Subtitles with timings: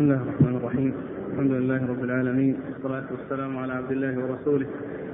[0.00, 0.92] بسم الله الرحمن الرحيم.
[1.32, 2.56] الحمد لله رب العالمين.
[2.68, 4.66] والصلاة والسلام على عبد الله ورسوله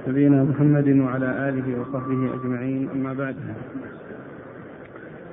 [0.07, 2.89] نبينا محمد وعلى آله وصحبه أجمعين.
[2.95, 3.35] أما بعد.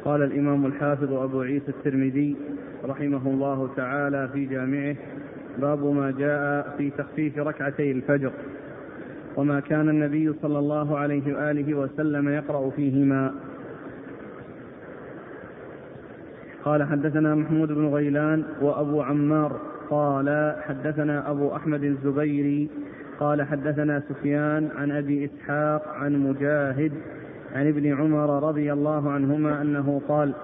[0.04, 2.37] قال الإمام الحافظ أبو عيسى الترمذي
[2.85, 4.96] رحمه الله تعالى في جامعه
[5.58, 8.32] باب ما جاء في تخفيف ركعتي الفجر
[9.36, 13.34] وما كان النبي صلى الله عليه وآله وسلم يقرأ فيهما.
[16.65, 19.60] قال حدثنا محمود بن غيلان وأبو عمار
[19.91, 22.70] قال حدثنا أبو أحمد الزبيري
[23.20, 26.92] قال حدثنا سفيان عن أبي إسحاق عن مجاهد
[27.54, 30.34] عن ابن عمر رضي الله عنهما أنه قال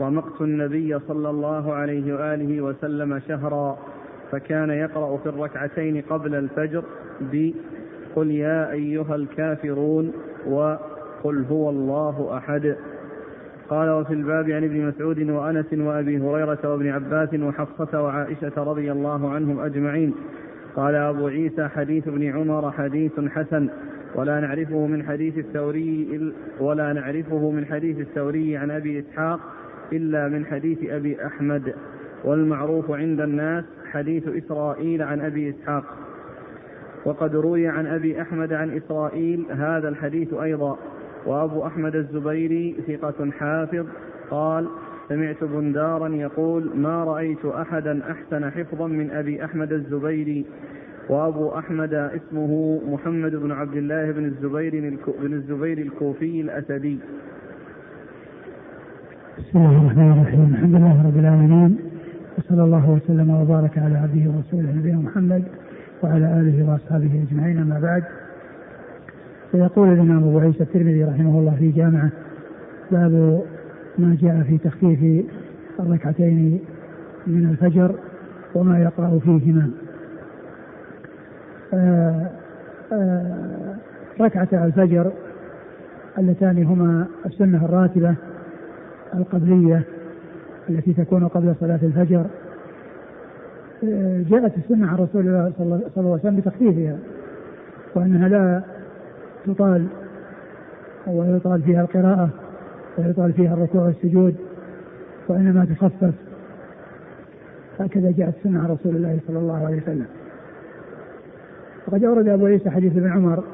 [0.00, 3.78] رمقت النبي صلى الله عليه وآله وسلم شهرا
[4.32, 6.84] فكان يقرأ في الركعتين قبل الفجر
[7.20, 10.12] بقل يا أيها الكافرون
[10.48, 12.76] وقل هو الله أحد.
[13.68, 19.30] قال وفي الباب عن ابن مسعود وأنس وأبي هريرة وابن عباس وحفصة وعائشة رضي الله
[19.30, 20.14] عنهم أجمعين.
[20.76, 23.68] قال أبو عيسى حديث ابن عمر حديث حسن.
[24.14, 29.40] ولا نعرفه من حديث الثوري ولا نعرفه من حديث الثوري عن أبي إسحاق
[29.92, 31.74] إلا من حديث أبي أحمد.
[32.24, 35.84] والمعروف عند الناس حديث إسرائيل عن أبي إسحاق.
[37.04, 40.78] وقد روي عن أبي أحمد عن إسرائيل هذا الحديث أيضا.
[41.26, 43.86] وأبو أحمد الزبيري ثقة حافظ
[44.30, 44.68] قال
[45.08, 50.44] سمعت بندارا يقول ما رأيت أحدا أحسن حفظا من أبي أحمد الزبيري.
[51.08, 56.98] وأبو أحمد اسمه محمد بن عبد الله بن الزبير بن الزبير الكوفي الأسدي.
[59.38, 61.78] بسم الله الرحمن الرحيم، الحمد لله رب العالمين
[62.38, 65.44] وصلى الله وسلم وبارك على عبده ورسوله نبينا محمد
[66.02, 68.04] وعلى آله وأصحابه أجمعين أما بعد.
[69.52, 72.10] فيقول الإمام أبو عيسى الترمذي رحمه الله في جامعة
[72.90, 73.42] باب
[73.98, 75.24] ما جاء في تخفيف
[75.80, 76.60] الركعتين
[77.26, 77.94] من الفجر
[78.54, 79.70] وما يقرأ فيهما.
[81.74, 82.30] آآ
[82.92, 83.76] آآ
[84.20, 85.12] ركعتا الفجر
[86.18, 88.14] اللتان هما السنة الراتبة
[89.14, 89.82] القبلية
[90.70, 92.26] التي تكون قبل صلاة الفجر.
[94.30, 96.96] جاءت السنة عن رسول الله صلى الله عليه وسلم بتخفيفها
[97.94, 98.62] وأنها لا
[99.46, 99.86] تطال
[101.06, 102.28] ويطال فيها القراءة
[102.98, 104.36] ويطال فيها الركوع والسجود
[105.28, 106.14] وإنما تخفف.
[107.80, 110.06] هكذا جاءت عن رسول الله صلى الله عليه وسلم.
[111.86, 113.44] وقد أورد أبو عيسى حديث ابن عمر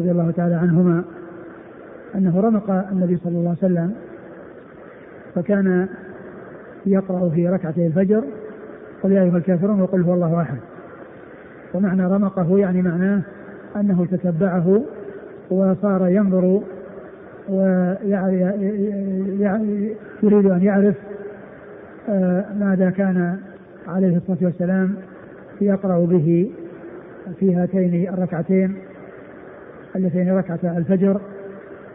[0.00, 1.04] رضي الله تعالى عنهما
[2.14, 3.94] أنه رمق النبي صلى الله عليه وسلم
[5.34, 5.88] فكان
[6.86, 8.24] يقرأ في ركعتي الفجر
[9.02, 10.58] قل يا أيها الكافرون وقل هو الله أحد.
[11.74, 13.22] ومعنى رمقه يعني معناه
[13.76, 14.82] أنه تتبعه
[15.50, 16.60] وصار ينظر
[20.22, 20.94] يريد أن يعرف
[22.08, 23.38] آه، ماذا كان
[23.88, 24.94] عليه الصلاة والسلام
[25.60, 26.50] يقرأ به
[27.40, 28.74] في هاتين الركعتين
[29.96, 31.20] اللتين ركعتا الفجر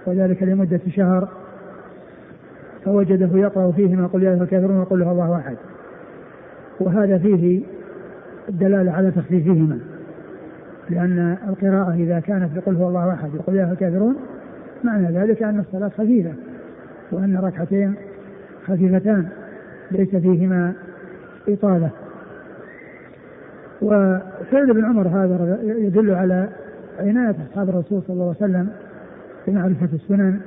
[0.05, 1.29] وذلك لمدة شهر
[2.85, 5.57] فوجده يقرأ فيهما قل يا أيها الكافرون وقل الله أحد.
[6.79, 7.61] وهذا فيه
[8.49, 9.79] الدلالة على تخفيفهما.
[10.89, 14.15] لأن القراءة إذا كانت بقل هو الله أحد وقل يا الكافرون
[14.83, 16.33] معنى ذلك أن الصلاة خفيفة
[17.11, 17.93] وأن ركعتين
[18.67, 19.27] خفيفتان
[19.91, 20.73] ليس فيهما
[21.49, 21.89] إطالة.
[23.81, 26.49] وفعل ابن عمر هذا يدل على
[26.99, 28.69] عناية أصحاب الرسول صلى الله عليه وسلم
[29.47, 30.39] بمعرفة السنن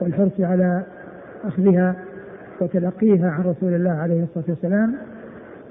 [0.00, 0.82] والحرص على
[1.44, 1.96] أخذها
[2.60, 4.94] وتلقيها عن رسول الله عليه الصلاة والسلام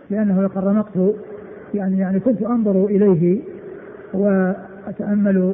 [0.09, 1.15] لأنه يقر رمقت
[1.73, 3.41] يعني يعني كنت أنظر إليه
[4.15, 5.53] وأتأمل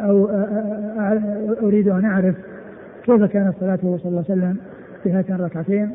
[0.00, 0.28] أو
[1.62, 2.34] أريد أن أعرف
[3.04, 4.56] كيف كانت صلاته صلى الله عليه وسلم
[5.02, 5.90] في هاتين الركعتين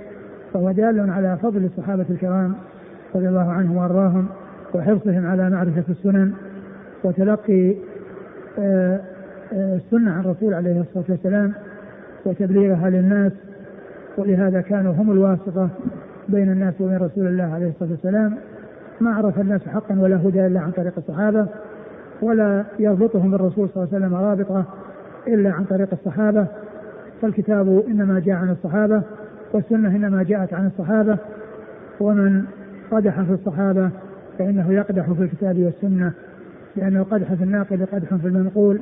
[0.53, 2.55] فهو دال على فضل الصحابة الكرام
[3.15, 4.27] رضي الله عنهم وأرضاهم
[4.73, 6.33] وحرصهم على معرفة السنن
[7.03, 7.75] وتلقي
[9.53, 11.53] السنة عن الرسول عليه الصلاة والسلام
[12.25, 13.31] وتبليغها للناس
[14.17, 15.69] ولهذا كانوا هم الواسطة
[16.29, 18.37] بين الناس وبين رسول الله عليه الصلاة والسلام.
[19.01, 21.47] ما عرف الناس حقا ولا هدى إلا عن طريق الصحابة.
[22.21, 24.65] ولا يربطهم بالرسول صلى الله عليه وسلم رابطة
[25.27, 26.47] إلا عن طريق الصحابة
[27.21, 29.01] فالكتاب إنما جاء عن الصحابة
[29.53, 31.17] والسنة إنما جاءت عن الصحابة
[31.99, 32.43] ومن
[32.91, 33.89] قدح في الصحابة
[34.39, 36.11] فإنه يقدح في الكتاب والسنة
[36.75, 38.79] لأن القدح في الناقل قدح في المنقول.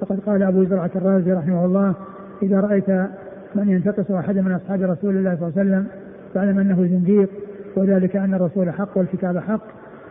[0.00, 1.94] فقد قال أبو زرعة الرازي رحمه الله
[2.42, 2.90] إذا رأيت
[3.54, 5.86] من ينتقص أحدا من أصحاب رسول الله صلى الله عليه وسلم
[6.34, 7.28] فاعلم أنه زنديق
[7.76, 9.62] وذلك أن الرسول حق والكتاب حق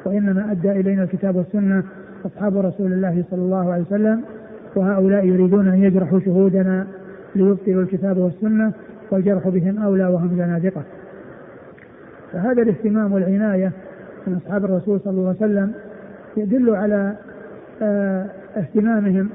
[0.06, 1.84] وإنما أدى إلينا الكتاب والسنة
[2.26, 4.22] أصحاب رسول الله صلى الله عليه وسلم
[4.76, 6.88] وهؤلاء يريدون أن يجرحوا شهودنا
[7.36, 8.72] ليبطلوا الكتاب والسنة
[9.12, 10.82] والجرح بهم أولى وهم زنادقة
[12.32, 13.72] فهذا الاهتمام والعناية
[14.28, 15.72] من أصحاب الرسول صلى الله عليه وسلم
[16.38, 17.16] يدل على
[17.82, 18.26] آه،
[18.58, 19.30] اهتمامهم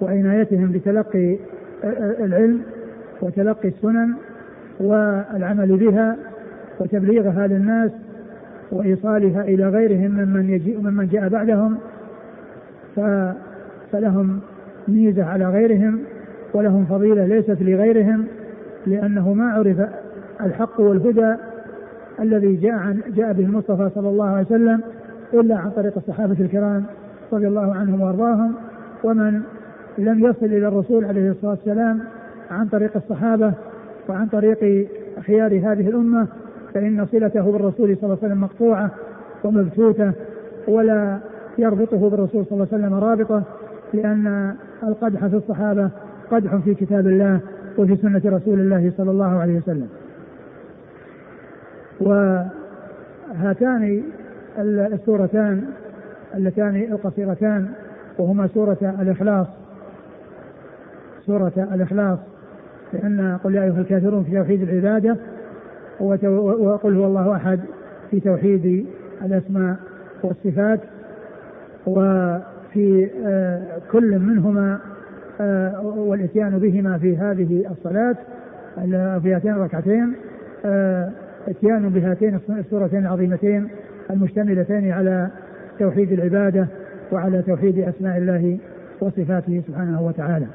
[0.00, 1.34] وعنايتهم بتلقي
[1.84, 2.60] آه، آه، العلم
[3.22, 4.14] وتلقي السنن
[4.80, 6.16] والعمل بها
[6.80, 7.90] وتبليغها للناس
[8.72, 11.78] وإيصالها إلى غيرهم ممن يجيء ممن جاء بعدهم
[13.92, 14.40] فلهم
[14.88, 16.00] ميزة على غيرهم
[16.54, 18.26] ولهم فضيلة ليست لغيرهم
[18.86, 19.76] لأنه ما عرف
[20.40, 21.34] الحق والهدى
[22.20, 24.80] الذي جاء عن جاء به المصطفى صلى الله عليه وسلم
[25.34, 26.84] إلا عن طريق الصحابة الكرام
[27.32, 28.54] رضي الله عنهم وأرضاهم
[29.04, 29.42] ومن
[29.98, 32.00] لم يصل إلى الرسول عليه الصلاة والسلام
[32.50, 33.52] عن طريق الصحابة
[34.08, 34.88] وعن طريق
[35.26, 36.26] خيار هذه الأمة
[36.74, 38.90] فإن صلته بالرسول صلى الله عليه وسلم مقطوعة
[39.44, 40.12] ومبثوثة
[40.68, 41.18] ولا
[41.58, 43.42] يربطه بالرسول صلى الله عليه وسلم رابطة
[43.94, 45.90] لأن القدح في الصحابة
[46.30, 47.40] قدح في كتاب الله
[47.78, 49.88] وفي سنة رسول الله صلى الله عليه وسلم.
[52.00, 54.02] وهاتان
[54.58, 55.64] السورتان
[56.34, 57.68] اللتان القصيرتان
[58.18, 59.46] وهما سورة الإخلاص.
[61.26, 62.18] سورة الإخلاص
[62.92, 65.16] لأن قل يا أيها الكافرون في توحيد العبادة
[66.00, 67.60] وقل هو الله أحد
[68.10, 68.86] في توحيد
[69.24, 69.76] الأسماء
[70.22, 70.80] والصفات.
[71.86, 74.78] وفي آه، كل منهما
[75.40, 78.16] آه، والإتيان بهما في هذه الصلاة
[79.20, 80.12] في هاتين الركعتين
[80.64, 81.10] آه،
[81.48, 83.68] إتيان بهاتين السورتين العظيمتين
[84.10, 85.28] المشتملتين على
[85.78, 86.66] توحيد العبادة
[87.12, 88.58] وعلى توحيد أسماء الله
[89.00, 90.46] وصفاته سبحانه وتعالى.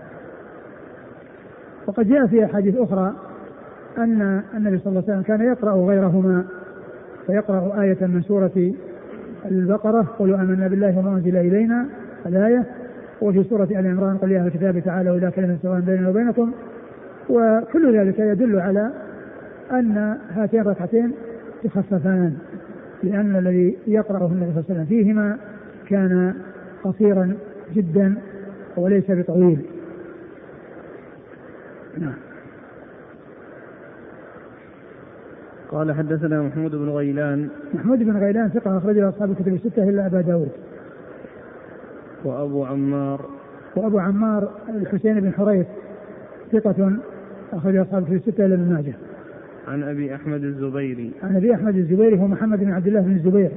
[1.88, 3.14] وقد جاء في أحاديث أخرى
[3.98, 6.46] أن النبي صلى الله عليه وسلم كان يقرأ غيرهما
[7.28, 8.74] فيقرأ آية من سورة
[9.46, 11.86] البقرة قولوا آمنا بالله وما أنزل إلينا
[12.26, 12.66] الآية.
[13.22, 16.52] وفي سورة آل عمران قل يا أهل الكتاب تعالوا إلى كلمة سواء بيننا وبينكم.
[17.30, 18.92] وكل ذلك يدل على
[19.72, 21.12] أن هاتين الركعتين
[21.64, 22.38] تخففان
[23.04, 25.38] لأن الذي يقرأه النبي صلى الله عليه وسلم فيهما
[25.90, 26.34] كان
[26.84, 27.34] قصيرا
[27.76, 28.16] جدا
[28.78, 29.60] وليس بطويل.
[31.98, 32.29] نعم.
[35.71, 37.50] قال حدثنا محمود بن غيلان.
[37.74, 40.50] محمود بن غيلان ثقة أخرجه أصحاب الكتب الستة إلا أبا داود.
[42.25, 43.25] وأبو عمار.
[43.75, 45.66] وأبو عمار الحسين بن حريث
[46.51, 46.98] ثقة
[47.54, 48.94] أخرجه أصحاب الكتب الستة إلا ابن ماجه.
[49.68, 51.12] عن أبي أحمد الزبيري.
[51.24, 53.51] عن أبي أحمد الزبيري هو محمد بن عبد الله بن الزبير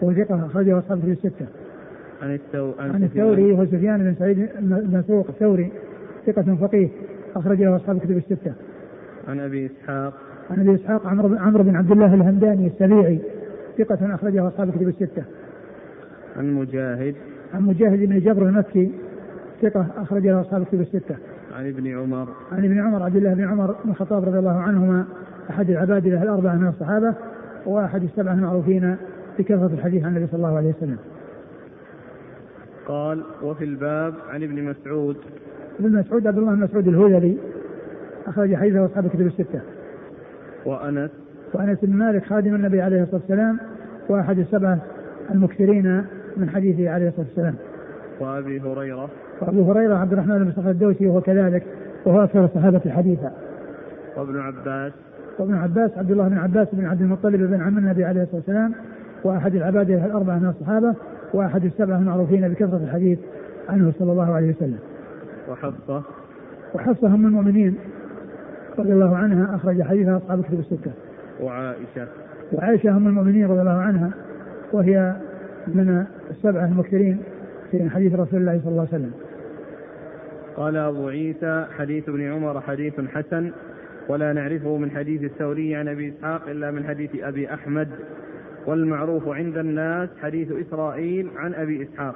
[0.00, 1.46] وهو ثقة أخرجه أصحاب الكتب الستة.
[2.22, 2.72] عن التو...
[2.78, 5.72] عن, عن الثوري وهو سفيان بن سعيد المسروق الثوري
[6.26, 6.88] ثقة فقيه
[7.36, 8.52] أخرجه أصحاب الكتب الستة.
[9.28, 10.14] عن أبي إسحاق.
[10.50, 13.18] عن أبي إسحاق عمرو عمرو بن عبد الله الهمداني السبيعي
[13.78, 15.24] ثقة أخرجه أصحاب الكتب الستة.
[16.36, 17.14] عن مجاهد
[17.54, 18.92] عن مجاهد بن جبر المكي
[19.62, 21.16] ثقة أخرجه أصحاب الكتب الستة.
[21.56, 25.04] عن ابن عمر عن ابن عمر عبد الله بن عمر بن الخطاب رضي الله عنهما
[25.50, 27.14] أحد العبادلة الأربعة من الصحابة
[27.66, 28.96] وأحد السبعة المعروفين
[29.38, 30.96] بكثرة الحديث عن النبي صلى الله عليه وسلم.
[32.86, 35.16] قال وفي الباب عن ابن مسعود
[35.80, 37.36] ابن مسعود عبد الله بن مسعود الهذلي
[38.26, 39.60] أخرج حديثه أصحاب الكتب الستة.
[40.66, 41.10] وأنس
[41.54, 43.58] وأنس بن مالك خادم النبي عليه الصلاة والسلام
[44.08, 44.78] وأحد السبعة
[45.30, 46.04] المكثرين
[46.36, 47.54] من حديثه عليه الصلاة والسلام.
[48.20, 49.08] وأبي هريرة
[49.40, 51.62] وأبو هريرة عبد الرحمن بن صخر الدوسي وهو كذلك
[52.04, 53.32] وهو أكثر الصحابة حديثا.
[54.16, 54.92] وابن عباس
[55.38, 58.72] وابن عباس عبد الله بن عباس بن عبد المطلب بن عم النبي عليه الصلاة والسلام
[59.24, 60.94] وأحد العبادة الأربعة من الصحابة
[61.34, 63.18] وأحد السبعة المعروفين بكثرة الحديث
[63.68, 64.78] عنه صلى الله عليه وسلم.
[65.50, 66.02] وحفصة
[66.74, 67.76] وحفصة أم المؤمنين
[68.78, 70.92] رضي الله عنها أخرج حديثها أصحاب الكتب الستة.
[71.40, 72.06] وعائشة
[72.52, 74.10] وعائشة أم المؤمنين رضي الله عنها
[74.72, 75.16] وهي
[75.66, 77.22] من السبعة المكثرين
[77.70, 79.12] في حديث رسول الله صلى الله عليه وسلم.
[80.56, 83.50] قال أبو عيسى حديث ابن عمر حديث حسن
[84.08, 87.88] ولا نعرفه من حديث الثوري عن أبي إسحاق إلا من حديث أبي أحمد
[88.66, 92.14] والمعروف عند الناس حديث إسرائيل عن أبي إسحاق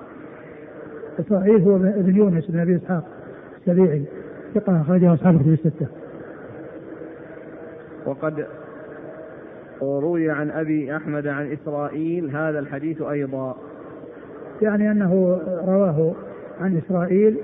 [1.20, 3.04] إسرائيل هو ابن يونس بن أبي إسحاق
[3.61, 4.02] السبيعي
[4.54, 5.87] ثقة أخرجه أصحاب الستة.
[8.06, 8.46] وقد
[9.82, 13.56] روي عن أبي أحمد عن إسرائيل هذا الحديث أيضا.
[14.62, 16.14] يعني أنه رواه
[16.61, 17.38] عن إسرائيل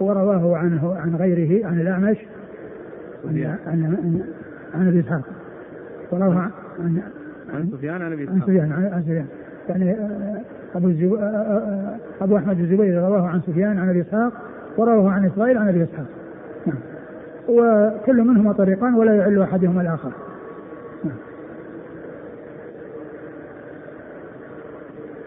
[0.00, 2.16] ورواه عنه عن غيره عن الأعمش
[3.24, 4.22] عن عن
[4.74, 5.22] عن أبي إسحاق.
[6.12, 7.02] ورواه عن
[7.54, 8.36] عن سفيان عن أبي إسحاق.
[8.36, 9.26] عن سفيان عن سفيان.
[9.68, 10.40] يعني آه،
[10.74, 11.14] أبو الزب...
[11.14, 14.32] آه، آه، أبو أحمد الزبيري رواه عن سفيان عن أبي إسحاق
[14.76, 16.06] ورواه عن إسرائيل عن أبي إسحاق.
[16.06, 16.19] نعم
[17.50, 20.12] وكل منهما طريقان ولا يعل أحدهما الآخر.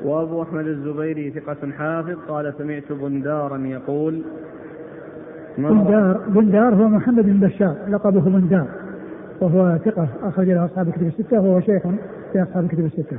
[0.03, 4.23] وأبو أحمد الزبيري ثقة حافظ قال سمعت بندارا يقول
[5.57, 8.67] بندار بندار هو محمد بن بشار لقبه بندار
[9.41, 11.83] وهو ثقة أخرج له أصحاب الكتب الستة وهو شيخ
[12.33, 13.17] في أصحاب الكتب الستة.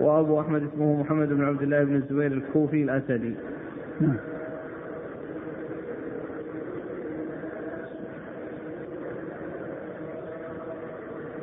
[0.00, 3.34] وأبو أحمد اسمه محمد بن عبد الله بن الزبير الكوفي الأسدي.
[4.00, 4.16] نعم.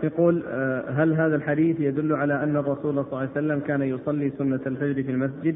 [0.07, 4.31] يقول آه، هل هذا الحديث يدل على أن الرسول صلى الله عليه وسلم كان يصلي
[4.37, 5.55] سنة الفجر في المسجد؟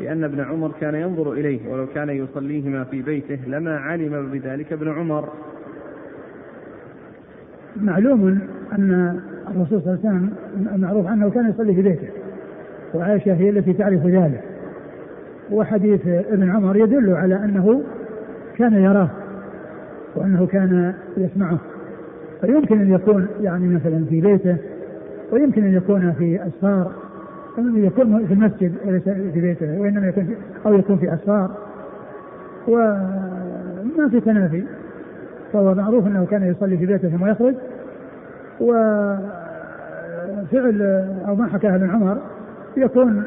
[0.00, 4.88] لأن ابن عمر كان ينظر إليه ولو كان يصليهما في بيته لما علم بذلك ابن
[4.88, 5.28] عمر.
[7.76, 8.40] معلوم
[8.72, 10.30] أن الرسول صلى الله عليه وسلم
[10.80, 12.08] معروف أنه كان يصلي في بيته
[12.94, 14.42] وعائشة هي التي تعرف ذلك.
[15.50, 17.82] وحديث ابن عمر يدل على أنه
[18.58, 19.10] كان يراه
[20.16, 21.58] وأنه كان يسمعه.
[22.40, 24.56] فيمكن أن يكون يعني مثلا في بيته
[25.32, 26.92] ويمكن أن يكون في أسفار
[27.58, 31.50] يكون في المسجد وليس في بيته وإنما يكون في أو يكون في أسفار.
[32.68, 34.64] وما في تنافي.
[35.52, 37.54] فهو معروف أنه كان يصلي في بيته ثم يخرج.
[38.60, 39.28] وفعل
[41.28, 42.18] أو ما حكاه ابن عمر
[42.76, 43.22] يكون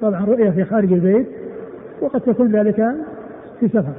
[0.00, 1.26] طبعا رؤية في خارج البيت
[2.00, 2.94] وقد تكون ذلك
[3.60, 3.92] في سفر.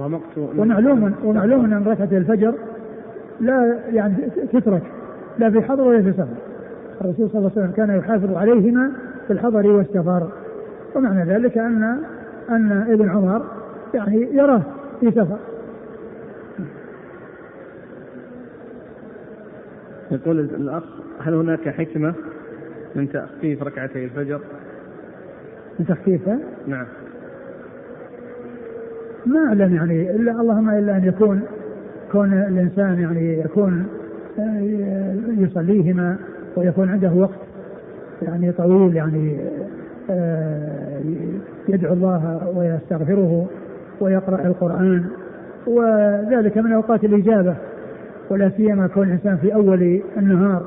[0.00, 2.54] رمقت ومعلوم ومعلوم ان ركعه الفجر
[3.40, 4.14] لا يعني
[4.52, 4.82] تترك
[5.38, 6.34] لا في حضر ولا في سفر
[7.00, 8.92] الرسول صلى الله عليه وسلم كان يحافظ عليهما
[9.26, 10.28] في الحضر والسفر
[10.94, 11.98] ومعنى ذلك ان
[12.50, 13.42] أن ابن عمر
[13.94, 14.62] يعني يراه
[15.00, 15.38] في سفر
[20.10, 20.84] يقول الأخ
[21.20, 22.14] هل هناك حكمة
[22.94, 24.40] من تخفيف ركعتي الفجر؟
[25.78, 26.86] من تخفيفها؟ نعم
[29.26, 31.42] ما أعلم يعني إلا اللهم إلا أن يكون
[32.12, 33.86] كون الإنسان يعني يكون
[34.38, 36.16] آه، يصليهما
[36.56, 37.38] ويكون عنده وقت
[38.22, 39.38] يعني طويل يعني
[40.10, 41.00] آه،
[41.68, 43.46] يدعو الله ويستغفره
[44.00, 45.04] ويقرأ القرآن
[45.66, 47.54] وذلك من أوقات الإجابة
[48.30, 50.62] ولا سيما كون الإنسان في أول النهار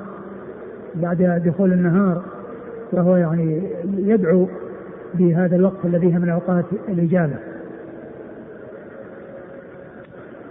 [0.95, 2.23] بعد دخول النهار
[2.93, 3.61] وهو يعني
[3.97, 4.47] يدعو
[5.13, 7.35] بهذا الوقت الذي من أوقات الإجابة.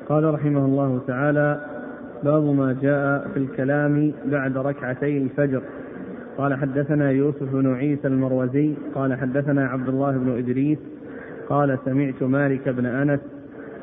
[0.08, 1.60] قال رحمه الله تعالى
[2.24, 5.62] باب ما جاء في الكلام بعد ركعتي الفجر.
[6.38, 10.78] قال حدثنا يوسف بن عيسى المروزي قال حدثنا عبد الله بن إدريس
[11.48, 13.20] قال سمعت مالك بن أنس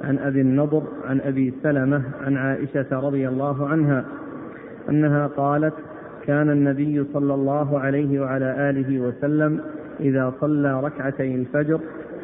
[0.03, 4.05] عن أبي النضر عن أبي سلمة عن عائشة رضي الله عنها
[4.89, 5.73] أنها قالت
[6.25, 9.59] كان النبي صلى الله عليه وعلى آله وسلم
[9.99, 11.79] إذا صلى ركعتي الفجر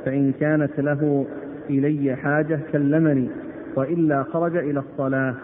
[0.05, 1.25] فإن كانت له
[1.69, 3.29] إلي حاجة كلمني.
[3.75, 5.35] وإلا خرج إلى الصلاة.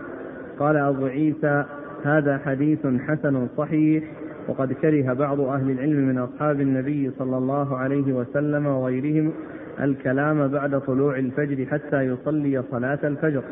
[0.60, 1.64] قال أبو عيسى
[2.04, 4.04] هذا حديث حسن صحيح
[4.48, 9.32] وقد كره بعض أهل العلم من أصحاب النبي صلى الله عليه وسلم وغيرهم
[9.82, 13.44] الكلام بعد طلوع الفجر حتى يصلي صلاة الفجر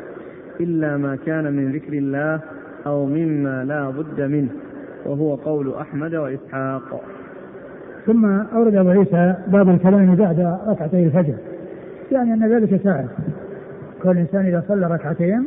[0.60, 2.40] إلا ما كان من ذكر الله
[2.86, 4.48] أو مما لا بد منه
[5.06, 7.02] وهو قول أحمد وإسحاق.
[8.06, 11.34] ثم أورد أبو عيسى باب الكلام بعد ركعتي الفجر
[12.12, 13.08] يعني أن ذلك ساعة.
[14.02, 15.44] كل إنسان إذا صلى ركعتين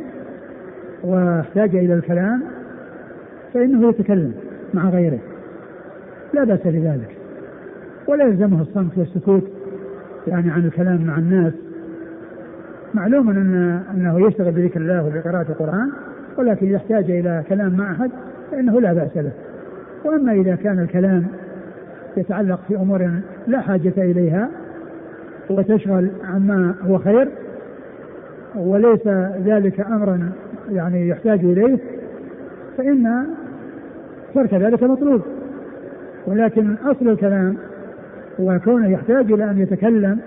[1.04, 2.42] واحتاج إلى الكلام
[3.54, 4.32] فإنه يتكلم
[4.74, 5.18] مع غيره.
[6.34, 7.16] لا بأس بذلك.
[8.06, 9.44] ولا يلزمه الصمت والسكوت
[10.26, 11.52] يعني عن الكلام مع الناس.
[12.94, 15.90] معلوم أن أنه يشتغل بذكر الله وبقراءة القرآن
[16.38, 18.10] ولكن إذا احتاج إلى كلام مع أحد
[18.50, 19.32] فإنه لا بأس له
[20.04, 21.26] وأما إذا كان الكلام
[22.16, 23.10] يتعلق في أمور
[23.46, 24.48] لا حاجة إليها
[25.50, 27.28] وتشغل عما هو خير
[28.56, 29.06] وليس
[29.44, 30.32] ذلك امرا
[30.70, 31.78] يعني يحتاج إليه
[32.76, 33.26] فإن
[34.34, 35.22] ترك ذلك مطلوب.
[36.26, 37.56] ولكن أصل الكلام
[38.38, 40.18] وكونه يحتاج إلى أن يتكلم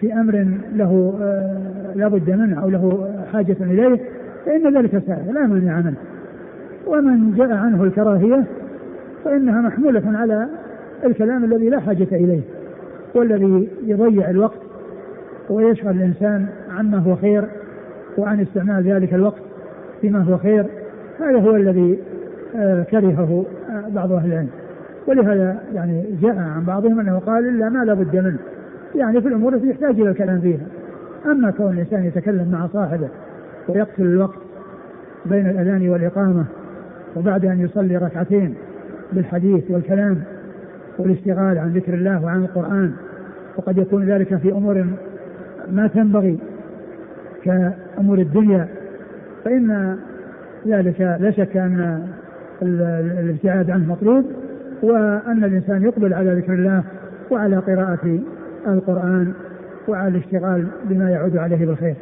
[0.00, 4.00] في أمر له آه، لا بد منه أو له حاجة إليه
[4.46, 5.96] فإن ذلك سائل لا مانع منه.
[6.86, 8.44] ومن جاء عنه الكراهية
[9.24, 10.48] فإنها محمولة على
[11.04, 12.40] الكلام الذي لا حاجة إليه
[13.14, 14.58] والذي يضيع الوقت
[15.50, 16.46] ويشغل الإنسان
[16.78, 17.44] عما هو خير
[18.18, 19.42] وعن استعمال ذلك الوقت
[20.00, 20.66] فيما هو خير
[21.20, 21.98] هذا هو الذي
[22.56, 24.48] آه، كرهه آه، بعض أهل العلم.
[25.06, 28.38] ولهذا يعني جاء عن بعضهم أنه قال إلا ما لا بد منه.
[28.94, 30.66] يعني في الأمور التي يحتاج إلى الكلام فيها.
[31.26, 33.08] أما كون الإنسان يتكلم مع صاحبه
[33.68, 34.38] ويقتل الوقت
[35.26, 36.44] بين الأذان والإقامة
[37.16, 38.54] وبعد أن يصلي ركعتين
[39.12, 40.22] بالحديث والكلام
[40.98, 42.92] والاشتغال عن ذكر الله وعن القرآن
[43.56, 44.86] وقد يكون ذلك في أمور
[45.72, 46.38] ما تنبغي
[47.44, 48.68] كأمور الدنيا
[49.44, 49.98] فإن
[50.66, 52.08] ذلك لا شك أن
[52.62, 54.24] الابتعاد عنه مطلوب
[54.82, 56.84] وأن الإنسان يقبل على ذكر الله
[57.30, 58.20] وعلى قراءة
[58.66, 59.32] القرآن
[59.88, 61.94] وعلى الاشتغال بما يعود عليه بالخير.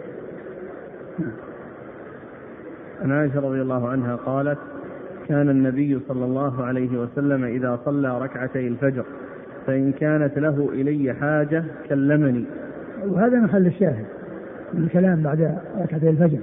[3.02, 4.59] عن عائشة رضي الله عنها قالت
[5.28, 9.05] كان النبي صلى الله عليه وسلم إذا صلى ركعتي الفجر
[9.66, 12.45] فإن كانت له إلي حاجة كلمني.
[13.07, 14.05] وهذا محل الشاهد.
[14.76, 16.38] الكلام بعد ركعتي الفجر.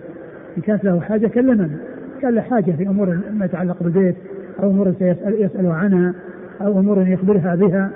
[0.58, 1.78] إن كانت له حاجة كلمني
[2.22, 4.16] كان له حاجة في أمور ما يتعلق بالبيت
[4.64, 6.14] أو أمور سيسأل يسأل عنها
[6.62, 7.90] أو أمور يخبرها بها.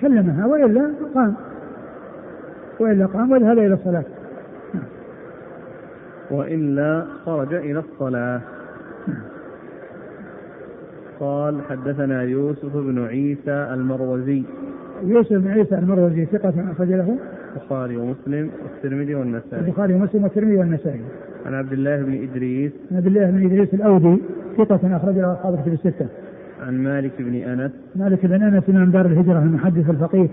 [0.00, 1.34] كلمها وإلا قام.
[2.80, 4.04] وإلا قام وذهب إلى الصلاة.
[6.30, 8.40] وإلا خرج إلى الصلاة.
[11.20, 14.42] قال حدثنا يوسف بن عيسى المروزي.
[15.04, 17.16] يوسف بن عيسى المروزي ثقة أخرج له.
[17.56, 19.60] البخاري ومسلم والترمذي والنسائي.
[19.60, 21.00] البخاري ومسلم والترمذي والنسائي.
[21.46, 22.72] عن عبد الله بن إدريس.
[22.90, 24.22] عن عبد الله بن إدريس الأودي
[24.56, 26.06] ثقة أخرج له أصحاب الكتب الستة.
[26.66, 27.72] عن مالك بن أنس.
[27.96, 30.28] مالك بن أنس إمام دار الهجرة المحدث الفقيه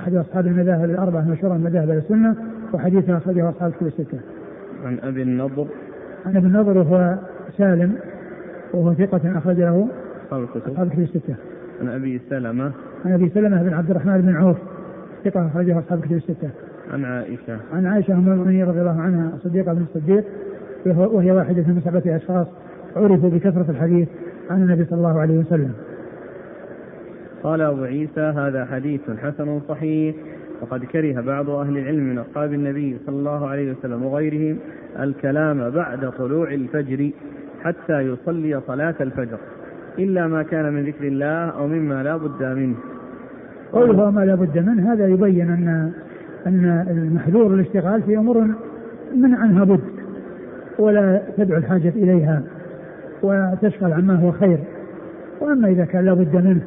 [0.00, 2.36] أحد أصحاب المذاهب الأربعة المشهورة من مذاهب السنة
[2.72, 4.18] وحديثه أخرجه أصحاب الكتب الستة.
[4.84, 5.66] عن أبي النضر.
[6.26, 7.18] عن أبي النضر وهو
[7.58, 7.92] سالم
[8.72, 9.88] وهو ثقة أخرج له
[10.26, 11.34] أصحاب الكتب الستة.
[11.80, 12.72] عن أبي سلمة.
[13.04, 14.56] عن أبي سلمة بن عبد الرحمن بن عوف.
[15.30, 16.50] ثقة أخرجه أصحاب الكتب الستة.
[16.92, 20.24] عن عائشة عن عائشة أم المؤمنين رضي الله عنها صديقة بن الصديق
[20.86, 22.46] وهي واحدة من سبعة أشخاص
[22.96, 24.08] عرفوا بكثرة الحديث
[24.50, 25.72] عن النبي صلى الله عليه وسلم.
[27.42, 30.16] قال أبو عيسى هذا حديث حسن صحيح
[30.60, 34.58] وقد كره بعض أهل العلم من أصحاب النبي صلى الله عليه وسلم وغيرهم
[34.98, 37.10] الكلام بعد طلوع الفجر
[37.62, 39.38] حتى يصلي صلاة الفجر
[39.98, 42.76] إلا ما كان من ذكر الله أو مما لا بد منه
[43.72, 45.92] قوله ما لا بد منه هذا يبين أن
[46.46, 48.46] أن المحذور الاشتغال في أمور
[49.14, 49.80] من عنها بد
[50.78, 52.42] ولا تدعو الحاجة إليها
[53.22, 54.58] وتشغل عما هو خير.
[55.40, 56.60] وأما إذا كان لا بد منه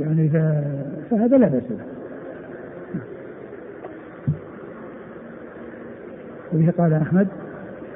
[0.00, 0.28] يعني
[1.10, 1.84] فهذا لا بأس به.
[6.54, 7.28] وبه قال أحمد.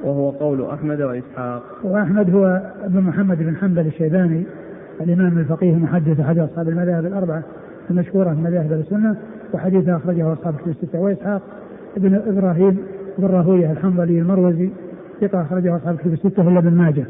[0.04, 1.62] وهو قول أحمد وإسحاق.
[1.82, 4.44] وأحمد هو ابن محمد بن حنبل الشيباني
[5.00, 7.42] الإمام الفقيه المحدث أحد أصحاب المذاهب الأربعة.
[7.90, 9.16] المشهورة من مذاهب السنة
[9.54, 11.42] وحديثه أخرجه أصحاب الكتب الستة وإسحاق
[11.96, 12.78] ابن إبراهيم
[13.18, 14.70] بن راهوية الحنظلي المروزي
[15.20, 17.04] ثقة أخرجه أصحاب الكتب الستة إلا ابن ماجه.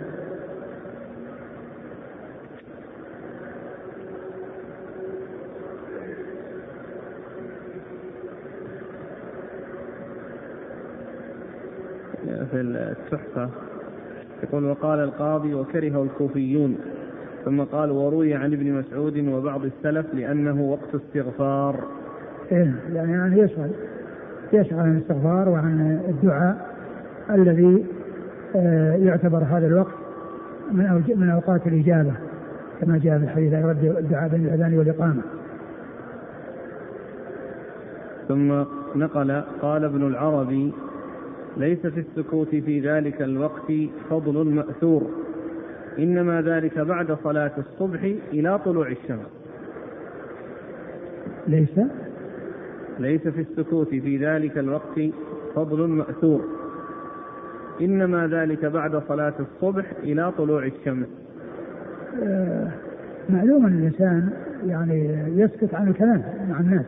[12.50, 13.50] في التحفة
[14.42, 16.76] يقول وقال القاضي وكره الكوفيون.
[17.44, 21.84] ثم قال وروي عن ابن مسعود وبعض السلف لأنه وقت استغفار
[22.52, 23.70] إيه يعني, يشغل
[24.52, 26.76] يشغل عن الاستغفار وعن الدعاء
[27.30, 27.84] الذي
[28.56, 29.94] آه، يعتبر هذا الوقت
[30.72, 32.12] من من أوقات الإجابة
[32.80, 35.22] كما جاء في الحديث يرد الدعاء بين الأذان والإقامة.
[38.28, 38.64] ثم
[38.96, 40.72] نقل قال ابن العربي
[41.56, 43.72] ليس في السكوت في ذلك الوقت
[44.10, 45.06] فضل مأثور
[46.00, 49.26] إنما ذلك بعد صلاة الصبح إلى طلوع الشمس.
[51.48, 51.80] ليس؟
[52.98, 55.00] ليس في السكوت في ذلك الوقت
[55.54, 56.44] فضل مأثور.
[57.80, 61.06] إنما ذلك بعد صلاة الصبح إلى طلوع الشمس.
[62.22, 62.68] آه
[63.30, 64.30] معلوم أن الإنسان
[64.66, 66.86] يعني يسكت عن الكلام مع الناس.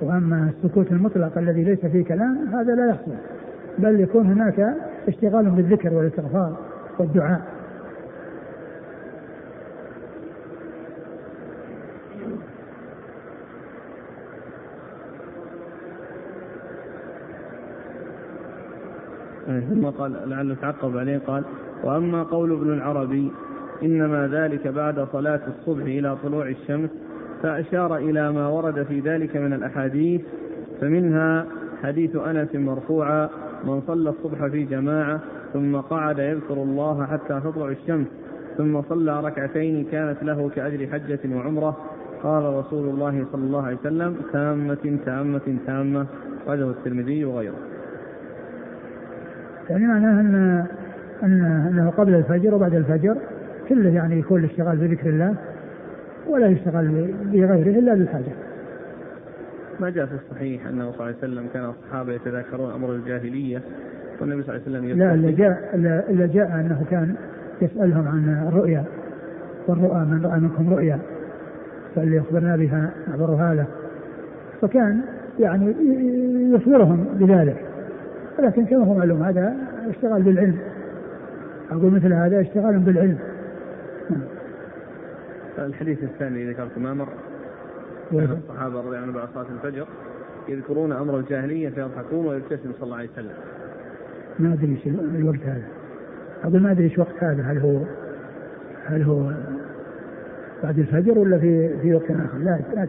[0.00, 3.14] وأما السكوت المطلق الذي ليس فيه كلام هذا لا يحصل.
[3.78, 4.74] بل يكون هناك
[5.08, 6.56] اشتغال بالذكر والاستغفار
[6.98, 7.59] والدعاء.
[19.46, 21.44] ثم قال لعله تعقب عليه قال
[21.84, 23.32] وأما قول ابن العربي
[23.82, 26.90] إنما ذلك بعد صلاة الصبح إلى طلوع الشمس
[27.42, 30.20] فأشار إلى ما ورد في ذلك من الأحاديث
[30.80, 31.46] فمنها
[31.82, 33.28] حديث أنس مرفوعا
[33.64, 35.20] من صلى الصبح في جماعة
[35.52, 38.06] ثم قعد يذكر الله حتى تطلع الشمس
[38.56, 41.76] ثم صلى ركعتين كانت له كأجر حجة وعمرة
[42.22, 46.06] قال رسول الله صلى الله عليه وسلم تامة تامة تامة
[46.46, 47.54] أخرجه الترمذي وغيره.
[49.70, 50.64] يعني معناه أن
[51.22, 53.16] أن أنه قبل الفجر وبعد الفجر
[53.68, 55.34] كله يعني يكون الاشتغال بذكر الله
[56.28, 58.32] ولا يشتغل بغيره إلا للحاجة.
[59.80, 63.62] ما جاء في الصحيح أنه صلى الله عليه وسلم كان الصحابة يتذاكرون أمر الجاهلية
[64.20, 65.70] والنبي صلى الله عليه وسلم لا اللي جاء
[66.10, 67.14] اللي جاء أنه كان
[67.62, 68.84] يسألهم عن الرؤيا
[69.68, 70.98] والرؤى من رأى منكم رؤيا
[71.94, 73.66] فليخبرنا بها اخبرها له.
[74.62, 75.00] فكان
[75.40, 75.74] يعني
[76.54, 77.69] يخبرهم بذلك.
[78.40, 79.56] ولكن كما هو معلوم هذا
[79.90, 80.58] اشتغال بالعلم.
[81.70, 83.18] أقول مثل هذا اشتغال بالعلم.
[85.58, 87.08] الحديث الثاني ذكرت ما مر
[88.10, 89.86] كان الصحابة رضي الله عنهم بعد صلاة الفجر
[90.48, 93.32] يذكرون أمر الجاهلية فيضحكون ويبتسم صلى الله عليه وسلم.
[94.38, 95.62] ما أدري إيش الوقت هذا.
[96.44, 97.42] أقول ما أدري إيش وقت هذا.
[97.42, 97.80] هل هو
[98.84, 99.32] هل هو
[100.62, 102.86] بعد الفجر ولا في في وقت آخر؟ لا لا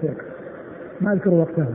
[1.02, 1.66] ما أذكر وقته.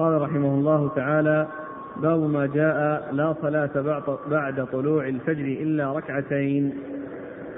[0.00, 1.46] قال رحمه الله تعالى
[1.96, 3.70] باب ما جاء لا صلاة
[4.30, 6.72] بعد طلوع الفجر إلا ركعتين.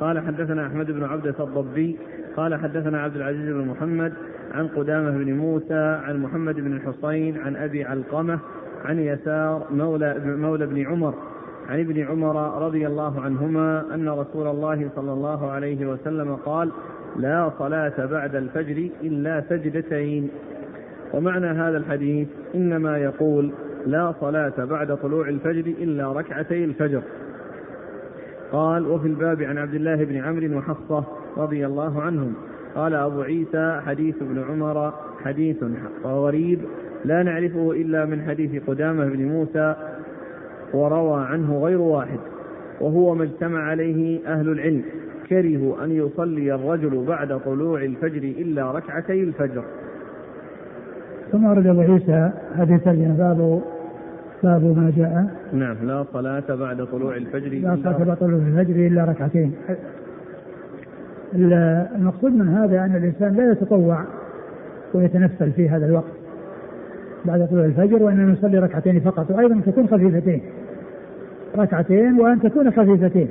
[0.01, 1.99] قال حدثنا أحمد بن عبدة الضبي
[2.37, 4.13] قال حدثنا عبد العزيز بن محمد
[4.55, 8.39] عن قدامة بن موسى عن محمد بن الحصين عن أبي علقمة
[8.85, 11.15] عن يسار مولى, مولى بن عمر
[11.69, 16.71] عن ابن عمر رضي الله عنهما أن رسول الله صلى الله عليه وسلم قال
[17.17, 20.31] لا صلاة بعد الفجر إلا سجدتين.
[21.15, 23.53] ومعنى هذا الحديث إنما يقول
[23.87, 27.03] لا صلاة بعد طلوع الفجر إلا ركعتي الفجر.
[28.53, 31.05] قال وفي الباب عن عبد الله بن عمرو وحفصة
[31.37, 32.35] رضي الله عنهم.
[32.75, 34.93] قال أبو عيسى حديث ابن عمر
[35.25, 35.57] حديث
[36.05, 36.61] غريب
[37.05, 39.75] لا نعرفه إلا من حديث قدامة بن موسى
[40.75, 42.19] وروى عنه غير واحد
[42.81, 44.83] وهو ما اجتمع عليه أهل العلم
[45.29, 49.65] كرهوا أن يصلي الرجل بعد طلوع الفجر إلا ركعتي الفجر.
[51.33, 53.61] ثم ورد أبو عيسى هذه الترجمة باب
[54.43, 55.27] باب ما جاء.
[55.53, 57.49] نعم لا صلاة بعد طلوع الفجر.
[57.49, 59.53] لا صلاة بعد طلوع الفجر إلا ركعتين.
[61.35, 64.05] المقصود من هذا أن الإنسان لا يتطوع
[64.95, 66.13] ويتنفل في هذا الوقت
[67.25, 70.43] بعد طلوع الفجر وإنما يصلي ركعتين فقط وأيضا تكون خفيفتين.
[71.59, 73.29] ركعتين وأن تكون خفيفتين.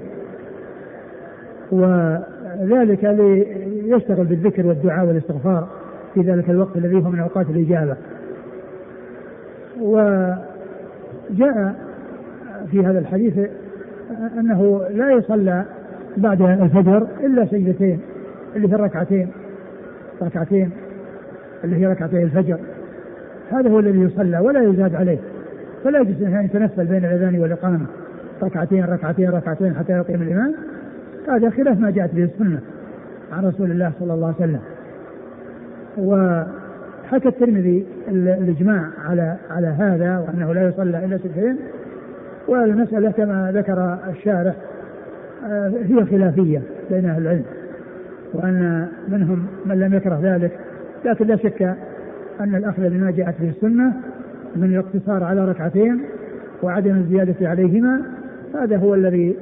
[1.71, 5.67] وذلك ليشتغل بالذكر والدعاء والاستغفار.
[6.13, 7.95] في ذلك الوقت الذي هو من أوقات الإجابة.
[9.81, 11.75] وجاء
[12.71, 13.39] في هذا الحديث
[14.39, 15.65] أنه لا يصلى
[16.17, 17.99] بعد الفجر إلا سجدتين
[18.55, 19.31] اللي في الركعتين
[20.21, 20.71] ركعتين
[21.63, 22.59] اللي هي ركعتي الفجر.
[23.51, 25.19] هذا هو الذي يصلى ولا يزاد عليه.
[25.83, 27.85] فلا يجوز أن يتنفل بين الأذان والإقامة.
[28.43, 30.53] ركعتين ركعتين ركعتين حتى يقيم الإمام.
[31.27, 32.59] هذا خلاف ما جاءت به السنة
[33.31, 34.59] عن رسول الله صلى الله عليه وسلم.
[35.97, 41.57] وحكى الترمذي الإجماع على على هذا وأنه لا يصلى إلا سجدين
[42.47, 44.55] والمسألة كما ذكر الشارح
[45.45, 47.43] آه، هي خلافية بين أهل العلم
[48.33, 50.51] وأن منهم من لم يكره ذلك
[51.05, 51.61] لكن لا شك
[52.39, 53.93] أن الأخذ بما جاءت به السنة
[54.55, 56.01] من الاقتصار على ركعتين
[56.63, 58.01] وعدم الزيادة عليهما
[58.53, 59.35] هذا هو الذي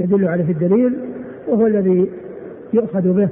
[0.00, 0.98] يدل عليه الدليل
[1.48, 2.10] وهو الذي
[2.72, 3.28] يؤخذ به.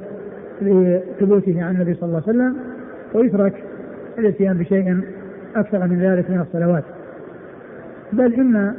[0.62, 2.56] لثبوته عن النبي صلى الله عليه وسلم
[3.14, 3.64] ويترك
[4.18, 5.00] الاتيان بشيء
[5.56, 6.84] أكثر من ذلك من الصلوات.
[8.12, 8.74] بل إن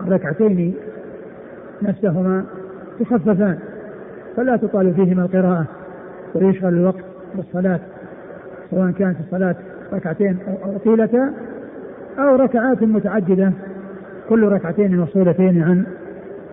[0.00, 0.74] الركعتين
[1.82, 2.44] نفسهما
[3.00, 3.58] تخففان
[4.36, 5.66] فلا تطال فيهما القراءة
[6.34, 7.80] ويشغل الوقت بالصلاة
[8.70, 9.56] سواء كانت الصلاة
[9.92, 10.38] ركعتين
[10.84, 11.32] طيلة
[12.18, 13.52] أو ركعات متعددة
[14.28, 15.84] كل ركعتين مفصولتين عن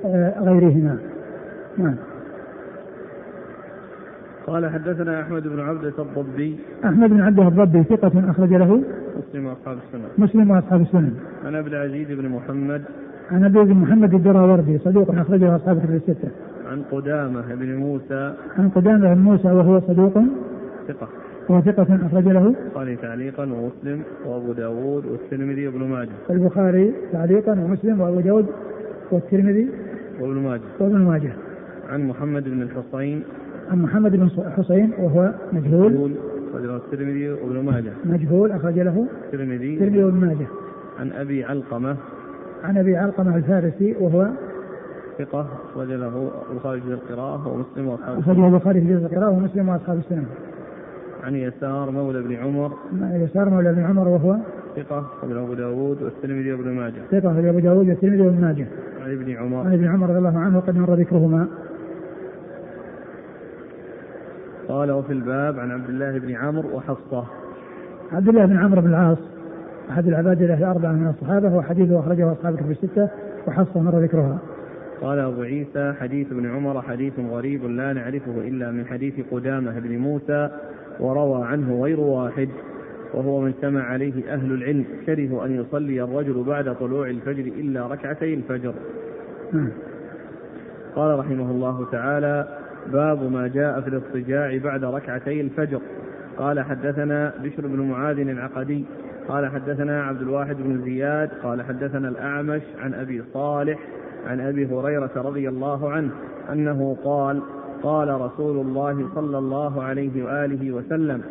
[0.05, 0.97] آه، غيرهما.
[1.77, 1.95] نعم.
[4.47, 6.59] قال حدثنا أحمد بن عبدة الضبي.
[6.85, 8.83] أحمد بن عبده الضبي ثقة أخرج له.
[9.17, 11.13] مسلم وأصحاب السنن مسلم وأصحاب السنن
[11.45, 12.81] عن عبد العزيز بن محمد.
[13.31, 16.29] عن أبي بن محمد الدراوردي صدوق أخرجه أصحاب كتب الستة.
[16.71, 18.33] عن قدامة بن موسى.
[18.57, 20.13] عن قدامة بن موسى وهو صدوق
[20.87, 21.07] ثقة.
[21.49, 22.47] وهو ثقة أخرج له.
[22.47, 26.09] البخاري تعليقا ومسلم وأبو داود والترمذي وابن ماجه.
[26.29, 28.45] البخاري تعليقا ومسلم وأبو داود
[29.11, 29.69] والترمذي
[30.19, 30.61] وابن ماجه.
[30.79, 31.31] وابن ماجه.
[31.89, 33.23] عن محمد بن الحصين.
[33.71, 35.91] عن محمد بن حسين وهو مجهول.
[35.93, 36.11] مجهول
[36.51, 37.91] أخرج له الترمذي وابن ماجه.
[38.05, 39.73] مجهول أخرج له الترمذي.
[39.73, 40.47] الترمذي وابن ماجه.
[40.99, 41.95] عن أبي علقمة.
[42.63, 44.27] عن أبي علقمة الفارسي وهو
[45.17, 50.25] ثقة أخرج له البخاري في القراءة ومسلم وأصحاب أخرجه البخاري في القراءة ومسلم وأصحاب السنة
[51.23, 52.71] عن يسار مولى بن عمر.
[53.01, 54.37] يسار مولى بن عمر وهو
[54.75, 57.01] ثقة أخرج أبو داود والترمذي وابن ماجه.
[57.11, 58.67] ثقة أخرج أبو داود والترمذي وابن ماجه.
[59.03, 59.59] عن ابن عمر.
[59.59, 61.47] عن ابن عمر رضي الله عنه وقد مر ذكرهما.
[64.67, 67.25] قال وفي الباب عن عبد الله بن عمرو وحفصة.
[68.11, 69.17] عبد الله بن عمرو بن العاص
[69.89, 73.09] أحد العباد الأربعة من الصحابة وحديثه أخرجه أصحاب الكتب الستة
[73.47, 74.37] وحفصة مر ذكرها.
[75.01, 79.97] قال أبو عيسى حديث ابن عمر حديث غريب لا نعرفه إلا من حديث قدامة بن
[79.97, 80.49] موسى
[80.99, 82.49] وروى عنه غير واحد
[83.13, 88.33] وهو من سمع عليه أهل العلم كرهوا أن يصلي الرجل بعد طلوع الفجر إلا ركعتي
[88.33, 88.73] الفجر.
[90.95, 92.56] قال رحمه الله تعالى
[92.93, 95.81] باب ما جاء في الاضطجاع بعد ركعتي الفجر.
[96.37, 98.85] قال حدثنا بشر بن معاذ العقدي
[99.27, 103.79] قال حدثنا عبد الواحد بن زياد قال حدثنا الأعمش عن أبي صالح
[104.27, 106.11] عن أبي هريرة رضي الله عنه
[106.51, 107.41] أنه قال
[107.83, 111.21] قال رسول الله صلى الله عليه وآله وسلم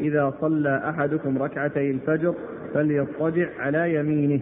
[0.00, 2.34] إذا صلى أحدكم ركعتي الفجر
[2.74, 4.40] فليضطجع على يمينه.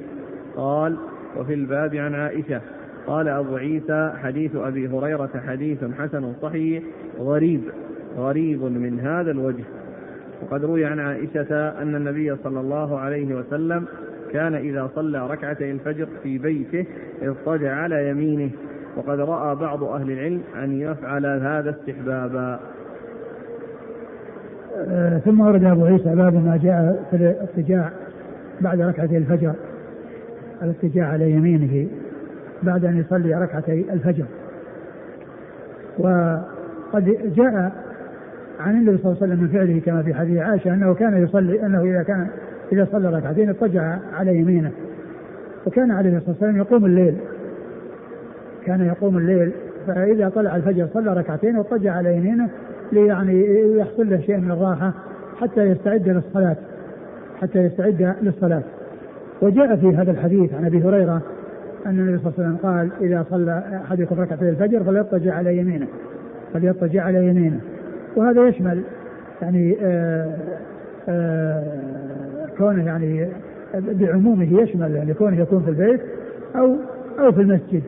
[0.57, 0.97] قال
[1.37, 2.61] وفي الباب عن عائشة
[3.07, 6.83] قال أبو عيسى حديث أبي هريرة حديث حسن صحيح
[7.19, 7.61] غريب
[8.17, 9.65] غريب من هذا الوجه.
[10.43, 13.85] وقد روي عن عائشة أن النبي صلى الله عليه وسلم
[14.33, 16.87] كان إذا صلى ركعتي الفجر في بيته
[17.23, 18.51] اضطجع على يمينه.
[18.97, 22.61] وقد رأى بعض أهل العلم أن يفعل هذا استحبابا.
[24.77, 27.91] آه، ثم ورد أبو عيسى باب ما جاء في الاضطجاع
[28.61, 29.53] بعد ركعتي الفجر
[30.63, 31.89] الاضطجاع على يمينه.
[32.63, 34.25] بعد أن يصلي ركعتي الفجر.
[35.99, 37.73] وقد جاء
[38.61, 41.67] عن النبي صلى الله عليه وسلم من فعله كما في حديث عائشة أنه كان يصلي
[41.67, 42.27] أنه إذا كان
[42.73, 44.71] إذا صلى ركعتين اضطجع على يمينه
[45.67, 47.17] وكان عليه الصلاة والسلام يقوم الليل.
[48.67, 49.53] كان يقوم الليل
[49.87, 52.49] فإذا طلع الفجر صلى ركعتين واضطجع على يمينه
[52.93, 53.45] يعني
[53.77, 54.93] يحصل له شيء من الراحة
[55.41, 56.57] حتى يستعد للصلاة
[57.41, 58.63] حتى يستعد للصلاة.
[59.43, 61.23] وجاء في هذا الحديث عن أبي هريرة
[61.87, 65.87] أن النبي صلى الله عليه وسلم قال إذا صلى أحدكم ركعتي الفجر فليضطجع على يمينه.
[66.55, 67.61] فليضطجع على يمينه.
[68.17, 68.83] وهذا يشمل
[69.43, 70.37] يعني آآ آه،
[71.09, 73.29] آآ آه، كونه يعني
[73.75, 76.01] بعمومه يشمل يعني كونه يكون في البيت
[76.57, 76.77] أو
[77.19, 77.83] أو في المسجد.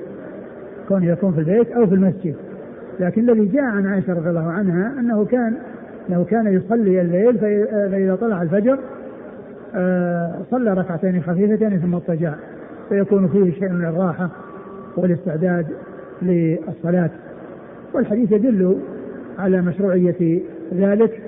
[0.88, 2.34] كونه يكون في البيت أو في المسجد.
[3.00, 5.54] لكن الذي جاء عن عائشة رضي الله عنها أنه كان
[6.08, 8.78] أنه كان يصلي الليل فإذا طلع الفجر
[9.74, 12.34] آه، صلى ركعتين خفيفتين ثم اضطجع.
[12.88, 14.30] فيكون فيه شيء من الراحة
[14.96, 15.66] والاستعداد
[16.22, 17.10] للصلاة.
[17.94, 18.78] والحديث يدل
[19.38, 20.40] على مشروعية
[20.74, 21.22] ذلك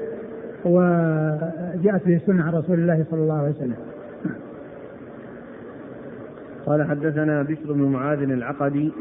[0.64, 3.76] وجاءت به السنة عن رسول الله صلى الله عليه وسلم.
[6.66, 8.92] قال حدثنا بشر بن معاذ العقدي.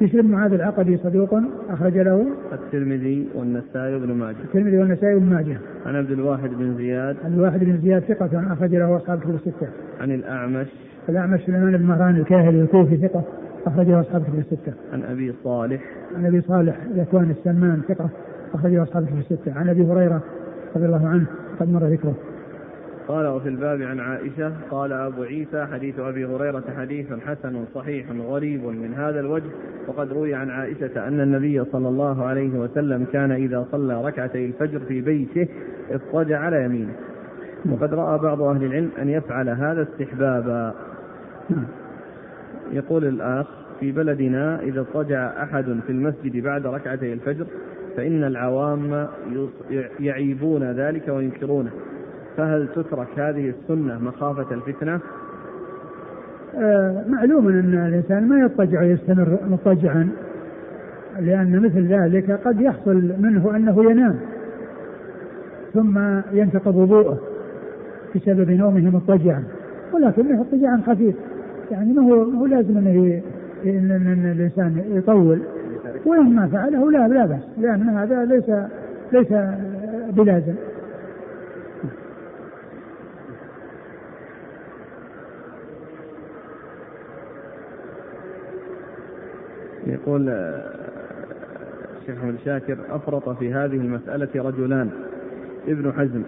[0.00, 1.34] بشر بن معاذ العقدي صدوق
[1.70, 4.36] أخرج له الترمذي والنسائي بن ماجه.
[4.44, 5.56] الترمذي والنسائي بن ماجه.
[5.86, 7.16] عن عبد الواحد بن زياد.
[7.24, 9.68] عبد الواحد بن زياد ثقة أخرج له أصحاب الستة.
[10.00, 10.66] عن الأعمش.
[11.08, 13.24] الأعمش سليمان بن مهران الكاهلي الكوفي ثقة
[13.66, 14.72] أخرجه أصحاب كتب الستة.
[14.92, 15.82] عن أبي صالح.
[16.16, 18.10] عن أبي صالح ذكوان السمان ثقة
[18.54, 19.52] أخرجه أصحاب كتب الستة.
[19.58, 20.22] عن أبي هريرة
[20.76, 21.26] رضي الله عنه
[21.60, 22.14] قد مر ذكره.
[23.08, 28.64] قال وفي الباب عن عائشة قال أبو عيسى حديث أبي هريرة حديث حسن صحيح غريب
[28.64, 29.50] من هذا الوجه
[29.88, 34.78] وقد روي عن عائشة أن النبي صلى الله عليه وسلم كان إذا صلى ركعتي الفجر
[34.78, 35.48] في بيته
[35.90, 36.92] اضطجع على يمينه
[37.70, 40.74] وقد رأى بعض أهل العلم أن يفعل هذا استحبابا
[42.72, 43.46] يقول الآخ
[43.80, 47.46] في بلدنا إذا اضطجع أحد في المسجد بعد ركعتي الفجر
[47.96, 49.08] فإن العوام
[50.00, 51.70] يعيبون ذلك وينكرونه.
[52.36, 55.00] فهل تترك هذه السنة مخافة الفتنة؟
[56.58, 60.08] آه معلوم أن الإنسان ما يضطجع ويستمر مضطجعا
[61.20, 64.20] لأن مثل ذلك قد يحصل منه أنه ينام
[65.74, 65.98] ثم
[66.32, 67.18] ينتقض وضوءه
[68.16, 69.44] بسبب نومه مضطجعا
[69.92, 71.14] ولكنه اضطجاعا خفيف.
[71.72, 75.42] يعني ما هو هو لازم إنه ان الإنسان يطول.
[76.06, 77.42] ولما فعله لا لا بأس.
[77.58, 78.50] لأن هذا ليس
[79.12, 79.32] ليس
[80.10, 80.54] بلازم.
[89.86, 90.28] يقول
[92.00, 94.90] الشيخ محمد شاكر أفرط في هذه المسألة رجلان.
[95.68, 96.22] ابن حزم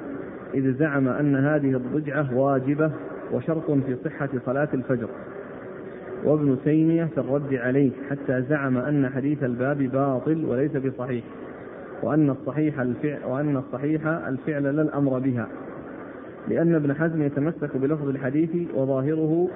[0.54, 2.90] إذ زعم أن هذه الضجعة واجبة
[3.32, 5.08] وشرط في صحة صلاة الفجر.
[6.24, 11.24] وابن تيمية في الرد عليه حتى زعم أن حديث الباب باطل وليس بصحيح
[12.02, 15.48] وأن الصحيح الفعل وأن الصحيح الفعل لا الأمر بها
[16.48, 19.48] لأن ابن حزم يتمسك بلفظ الحديث وظاهره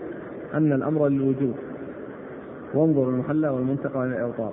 [0.55, 1.55] أن الأمر للوجوب.
[2.75, 4.53] وانظر المحلى والمنتقى والأوطار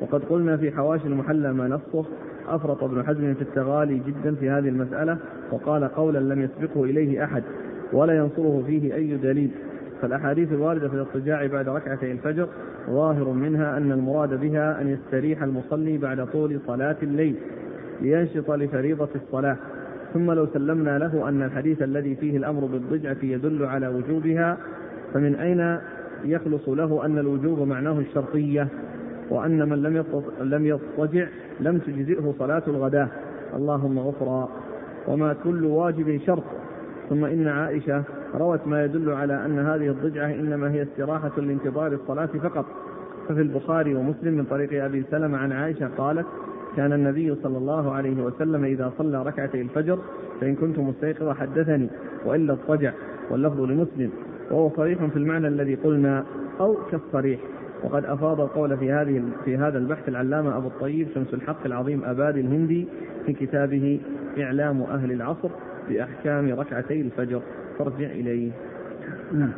[0.00, 2.04] وقد قلنا في حواشي المحلى ما نصه
[2.48, 5.18] أفرط ابن حزم في التغالي جدا في هذه المسألة
[5.52, 7.42] وقال قولا لم يسبقه إليه أحد
[7.92, 9.50] ولا ينصره فيه أي دليل.
[10.02, 12.48] فالأحاديث الواردة في الاضطجاع بعد ركعتي الفجر
[12.90, 17.36] ظاهر منها أن المراد بها أن يستريح المصلي بعد طول صلاة الليل
[18.00, 19.56] لينشط لفريضة الصلاة.
[20.14, 24.56] ثم لو سلمنا له أن الحديث الذي فيه الأمر بالضجعة يدل على وجوبها
[25.14, 25.78] فمن أين
[26.24, 28.68] يخلص له أن الوجوب معناه الشرطية؟
[29.30, 30.04] وأن من لم
[30.40, 31.26] لم يضطجع
[31.60, 33.08] لم تجزئه صلاة الغداة
[33.56, 34.48] اللهم غفرا.
[35.08, 36.44] وما كل واجب شرط.
[37.10, 38.02] ثم إن عائشة
[38.34, 42.66] روت ما يدل على أن هذه الضجعة إنما هي استراحة لانتظار الصلاة فقط.
[43.28, 46.26] ففي البخاري ومسلم من طريق أبي سلمة عن عائشة قالت
[46.76, 49.98] كان النبي صلى الله عليه وسلم إذا صلى ركعتي الفجر
[50.40, 51.88] فإن كنت مستيقظا حدثني
[52.26, 52.92] وإلا اضطجع
[53.30, 54.10] واللفظ لمسلم.
[54.50, 56.24] وهو صريح في المعنى الذي قلنا
[56.60, 57.40] أو كالصريح.
[57.84, 62.40] وقد أفاض القول في هذه في هذا البحث العلامة أبو الطيب شمس الحق العظيم أبادي
[62.40, 62.88] الهندي
[63.26, 64.00] في كتابه
[64.38, 65.48] إعلام أهل العصر.
[65.88, 67.42] بأحكام ركعتي الفجر.
[67.78, 68.50] فارجع إليه.
[69.32, 69.52] نعم.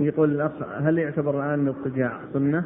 [0.00, 2.64] يقول الأخ هل يعتبر الآن الاضطجاع سنة؟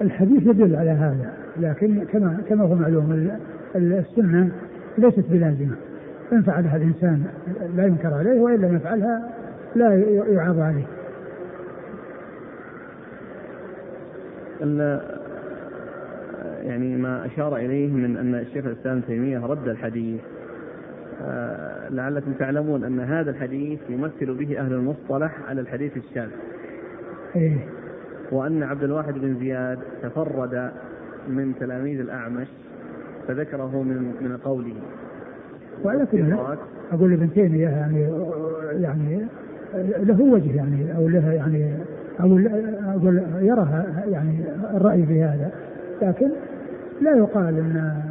[0.00, 3.30] الحديث يدل على هذا لكن كما كما هو معلوم
[3.76, 4.52] السنة
[4.98, 5.76] ليست بلازمة.
[6.32, 7.24] إن فعلها الإنسان
[7.76, 9.30] لا ينكر عليه وإن لم يفعلها
[9.76, 9.94] لا
[10.28, 10.86] يعاض عليه.
[16.62, 20.20] يعني ما أشار إليه من أن الشيخ الإسلام تيمية رد الحديث.
[21.22, 26.28] آه، لعلكم تعلمون أن هذا الحديث يمثل به أهل المصطلح على الحديث الشاذ.
[27.36, 27.56] إيه.
[28.32, 30.70] وأن عبد الواحد بن زياد تفرد
[31.28, 32.48] من تلاميذ الأعمش
[33.28, 34.74] فذكره من من قوله.
[35.84, 36.36] وعلى كل
[36.92, 38.00] أقول ابن تيمية يعني
[38.72, 39.26] يعني
[39.98, 41.74] له وجه يعني أو له يعني
[42.20, 42.38] أو
[42.96, 44.44] أقول يرى يعني
[44.76, 45.50] الرأي في هذا.
[46.02, 46.30] لكن
[47.02, 48.02] لا يقال أن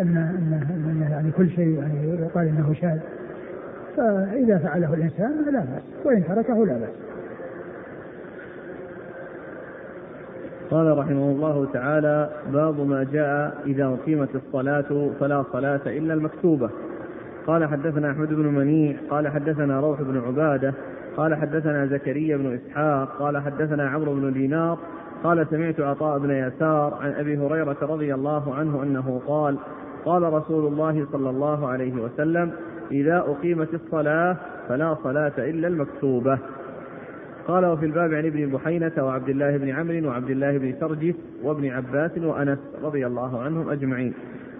[0.00, 2.98] أن أن يعني كل شيء يعني يقال أنه شاذ.
[3.96, 6.94] فإذا فعله الإنسان لا بأس وإن تركه لا بأس.
[10.70, 16.70] قال رحمه الله تعالى باب ما جاء إذا أقيمت الصلاة فلا صلاة إلا المكتوبة.
[17.46, 20.74] قال حدثنا أحمد بن منيع قال حدثنا روح بن عبادة
[21.16, 24.78] قال حدثنا زكريا بن إسحاق قال حدثنا عمرو بن دينار
[25.24, 29.58] قال سمعت عطاء بن يسار عن أبي هريرة رضي الله عنه أنه قال
[30.04, 32.52] قال رسول الله صلى الله عليه وسلم
[32.90, 34.36] إذا أقيمت الصلاة
[34.68, 36.38] فلا صلاة إلا المكتوبة.
[37.48, 41.68] قال وفي الباب عن ابن بحينة وعبد الله بن عمرو وعبد الله بن سرجس وابن
[41.68, 44.14] عباس وأنس رضي الله عنهم أجمعين.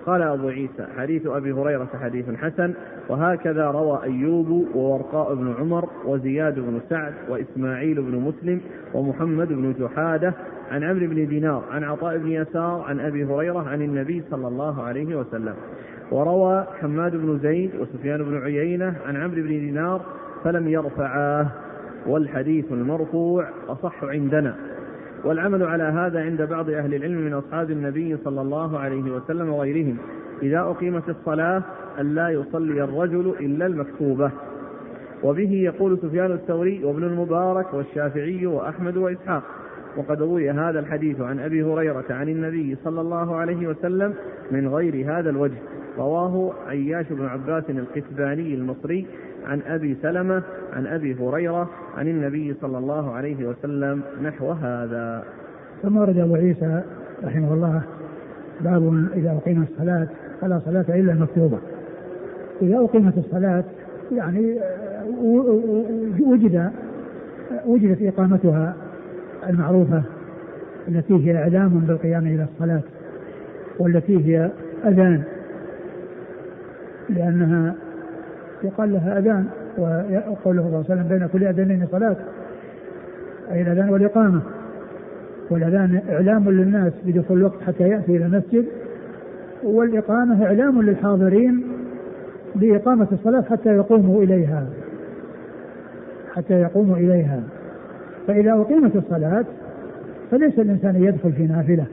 [0.09, 2.75] قال أبو عيسى حديث أبي هريرة حديث حسن
[3.09, 8.61] وهكذا روى أيوب وورقاء بن عمر وزياد بن سعد وإسماعيل بن مسلم
[8.95, 10.35] ومحمد بن جحادة
[10.71, 14.83] عن عمرو بن دينار عن عطاء بن يسار عن أبي هريرة عن النبي صلى الله
[14.83, 15.55] عليه وسلم.
[16.13, 20.01] وروى حماد بن زيد وسفيان بن عيينة عن عمرو بن دينار
[20.45, 21.47] فلم يرفعاه
[22.07, 24.55] والحديث المرفوع أصح عندنا.
[25.25, 29.97] والعمل على هذا عند بعض أهل العلم من أصحاب النبي صلى الله عليه وسلم وغيرهم.
[30.43, 31.63] إذا أقيمت الصلاة
[31.99, 34.31] ألا يصلي الرجل إلا المكتوبة.
[35.25, 39.43] وبه يقول سفيان الثوري وابن المبارك والشافعي وأحمد وإسحاق.
[39.97, 44.15] وقد روي هذا الحديث عن أبي هريرة عن النبي صلى الله عليه وسلم
[44.51, 45.59] من غير هذا الوجه.
[45.99, 49.07] رواه عياش بن عباس القتباني المصري
[49.47, 55.25] عن أبي سلمة عن أبي هريرة عن النبي صلى الله عليه وسلم نحو هذا.
[55.83, 56.83] ثم ورد أبو عيسى
[57.25, 57.83] رحمه الله
[58.61, 60.09] باب إذا أقيمت الصلاة
[60.41, 61.59] فلا صلاة إلا المكتوبة
[62.63, 63.65] إذا أقيمت الصلاة
[64.13, 64.61] يعني
[66.21, 66.71] وجد
[67.67, 68.75] وجدت إقامتها
[69.49, 70.03] المعروفة
[70.89, 72.83] التي هي إعلام بالقيام إلى الصلاة
[73.79, 74.51] والتي هي
[74.85, 75.23] أذان
[77.09, 77.75] لأنها
[78.65, 79.47] يقال لها أذان
[79.79, 82.17] وقوله صلى الله عليه وسلم بين كل أذانين صلاة
[83.53, 84.41] أي الأذان والإقامة.
[85.51, 88.65] والأذان إعلام للناس بدخول الوقت حتى يأتي إلى المسجد
[89.63, 91.63] والإقامة إعلام للحاضرين
[92.55, 94.67] بإقامة الصلاة حتى يقوموا إليها.
[96.35, 97.43] حتى يقوموا إليها.
[98.27, 99.45] فإذا أقيمت الصلاة
[100.31, 101.85] فليس الإنسان يدخل في نافلة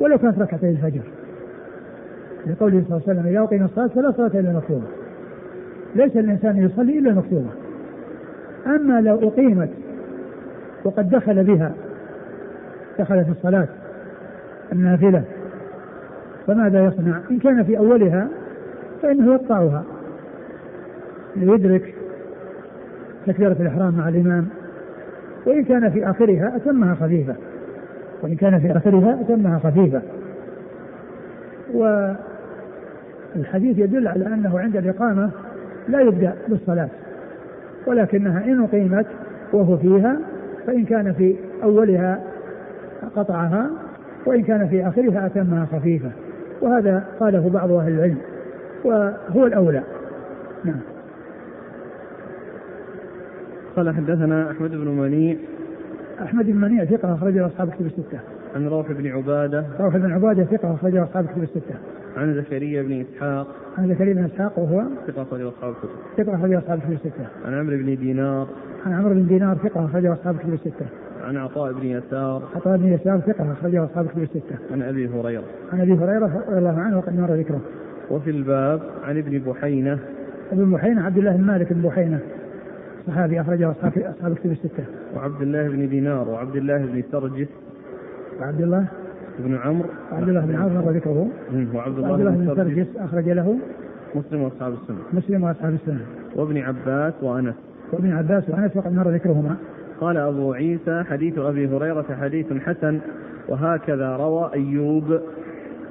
[0.00, 1.02] ولو كانت ركعتي الفجر.
[2.46, 5.01] لقوله صلى الله عليه وسلم إذا أقيم الصلاة فلا صلاة إلا مكتوبة
[5.94, 7.50] ليس الإنسان يصلي إلا مكتوبة.
[8.66, 9.70] أما لو أقيمت
[10.84, 11.72] وقد دخل بها
[12.98, 13.68] دخل في الصلاة
[14.72, 15.22] النافلة
[16.46, 18.28] فماذا يصنع؟ إن كان في أولها
[19.02, 19.84] فإنه يقطعها.
[21.36, 21.94] ليدرك
[23.26, 24.48] تكبيرة الإحرام مع الإمام.
[25.46, 27.34] وإن كان في آخرها أتمها خفيفة.
[28.22, 30.02] وإن كان في آخرها أتمها خفيفة.
[33.34, 35.30] والحديث يدل على أنه عند الإقامة
[35.88, 36.88] لا يبدأ بالصلاة
[37.86, 39.06] ولكنها إن أقيمت
[39.52, 40.16] وهو فيها
[40.66, 42.20] فإن كان في أولها
[43.16, 43.70] قطعها
[44.26, 46.10] وإن كان في آخرها أتمها خفيفة
[46.60, 48.18] وهذا قاله بعض أهل العلم
[48.84, 49.82] وهو الأولى.
[50.64, 50.80] نعم.
[53.76, 55.36] قال حدثنا أحمد بن منيع.
[56.22, 58.18] أحمد بن منيع ثقة أخرجه أصحاب كتب الستة.
[58.56, 59.64] عن روح بن عبادة.
[59.80, 61.74] روح بن عبادة ثقة أخرجه أصحاب كتب الستة.
[62.16, 63.46] عن زكريا بن إسحاق.
[63.78, 65.88] عن زكريا بن إسحاق وهو ثقة أخرجه أصحاب الكتب.
[66.16, 67.26] ثقة أخرجه أصحاب كتب الستة.
[67.44, 68.48] عن عمرو بن دينار.
[68.86, 70.86] عن عمرو بن دينار ثقة أخرجه أصحاب كتب الستة.
[71.24, 72.42] عن عطاء بن يسار.
[72.56, 74.56] عطاء بن يسار ثقة أخرجه أصحاب كتب الستة.
[74.72, 75.44] عن أبي هريرة.
[75.72, 77.60] عن أبي هريرة رضي الله عنه وقد مر ذكره.
[78.10, 79.98] وفي الباب عن ابن بحينة.
[80.52, 82.20] ابن بحينة عبد الله بن مالك بن بحينة.
[83.06, 84.84] صحابي أخرجه أصحاب أصحاب كتب الستة.
[85.16, 87.48] وعبد الله بن دينار وعبد الله بن سرجس
[88.40, 88.86] وعبد الله
[89.38, 89.88] بن عمرو.
[90.12, 91.28] عبد الله بن عمرو مر ذكره.
[91.74, 92.96] وعبد الله بن سرجس.
[92.96, 93.58] أخرج له.
[94.14, 94.96] مسلم وأصحاب السنة.
[95.12, 96.00] مسلم وأصحاب السنة.
[96.36, 97.54] وابن عباس وأنس.
[97.92, 99.56] وابن عباس وأنس وقد مر ذكرهما.
[100.00, 102.98] قال أبو عيسى حديث أبي هريرة حديث حسن
[103.48, 105.20] وهكذا روى أيوب.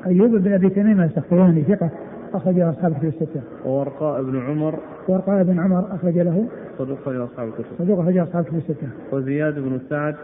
[0.05, 1.89] أيوب بن أبي تميم السختياني ثقة
[2.33, 3.41] أخرج له أصحاب الكتب الستة.
[3.65, 4.79] وورقاء بن عمر.
[5.07, 6.47] ورقاء بن عمر أخرج له.
[6.77, 7.65] صدوق أخرج أصحاب الكتب.
[7.77, 8.87] صدوق أخرج أصحاب الكتب الستة.
[9.11, 10.15] وزياد بن سعد.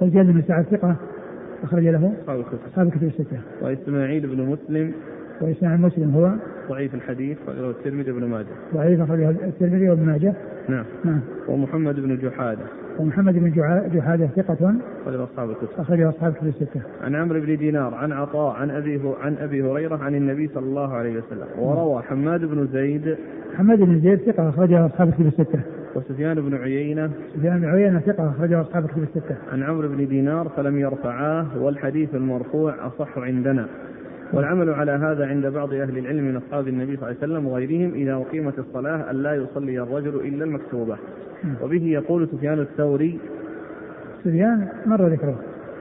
[0.00, 0.96] وزياد بن سعد ثقة
[1.64, 2.58] أخرج له أصحاب الكتب.
[2.70, 3.38] أصحاب الكتب الستة.
[3.62, 4.92] وإسماعيل بن مسلم
[5.40, 6.32] وإسماعيل مسلم هو
[6.68, 8.46] ضعيف الحديث أخرجه الترمذي وابن ماجه.
[8.74, 10.34] ضعيف أخرجه الترمذي وابن ماجه.
[10.68, 10.84] نعم.
[11.04, 11.20] نعم.
[11.48, 12.64] ومحمد بن جحادة.
[12.98, 13.50] ومحمد بن
[13.94, 15.68] جحادة ثقة أخرج أصحاب الكتب.
[15.78, 16.80] أخرج أصحاب الكتب الستة.
[17.02, 20.92] عن عمرو بن دينار عن عطاء عن أبي عن أبي هريرة عن النبي صلى الله
[20.92, 23.16] عليه وسلم وروى حماد بن زيد
[23.56, 25.60] حماد بن زيد ثقة أخرجه أصحاب الكتب الستة.
[25.94, 27.10] وسفيان بن عيينة.
[27.36, 29.36] سفيان بن عيينة ثقة أخرجه أصحاب الكتب الستة.
[29.52, 33.66] عن عمرو بن دينار فلم يرفعاه والحديث المرفوع أصح عندنا.
[34.32, 37.94] والعمل على هذا عند بعض أهل العلم من أصحاب النبي صلى الله عليه وسلم وغيرهم
[37.94, 40.96] إذا أقيمت الصلاة أن لا يصلي الرجل إلا المكتوبة.
[41.62, 43.18] وبه يقول سفيان الثوري.
[44.24, 45.38] سفيان مر ذكره.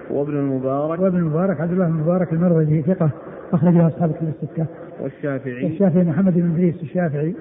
[0.09, 0.99] وابن المبارك.
[0.99, 3.09] وابن المبارك عبد الله المبارك المروزي ثقة
[3.53, 4.65] أخرجه أصحاب الكتب الستة.
[5.01, 5.65] والشافعي.
[5.65, 7.35] والشافعي محمد بن إدريس الشافعي.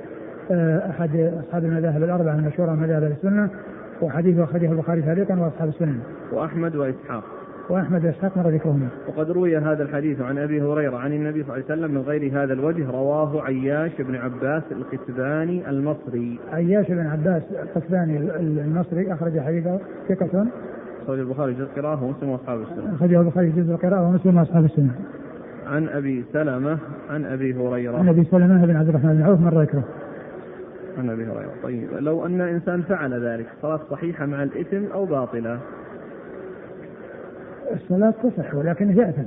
[0.51, 3.51] آه، أحد أصحاب المذاهب الأربعة المشهورة من مذاهب السنة
[4.03, 5.99] وحديثه أخرجه البخاري تعليقا وأصحاب السنن
[6.33, 7.25] وأحمد وإسحاق
[7.71, 8.89] وأحمد وإسحاق مر ذكرهما.
[9.09, 12.43] وقد روي هذا الحديث عن أبي هريرة عن النبي صلى الله عليه وسلم من غير
[12.43, 16.39] هذا الوجه رواه عياش بن عباس القتباني المصري.
[16.53, 18.17] عياش بن عباس القتباني
[18.65, 19.79] المصري أخرج حديثه
[20.09, 20.47] ثقة.
[21.03, 22.95] أخرج البخاري جزء القراءة ومسلم وأصحاب السنة.
[22.95, 24.95] أخرجه البخاري جزء القراءة ومسلم وأصحاب السنة.
[25.67, 26.79] عن أبي سلمة
[27.11, 27.99] عن أبي هريرة.
[27.99, 29.85] عن أبي سلمة بن عبد الرحمن بن عوف مر ذكره.
[30.99, 31.53] عن أبي هريرة.
[31.63, 35.59] طيب لو أن إنسان فعل ذلك صلاة صحيحة مع الإثم أو باطلة؟
[37.75, 39.23] الصلاة تصح ولكنه يأثم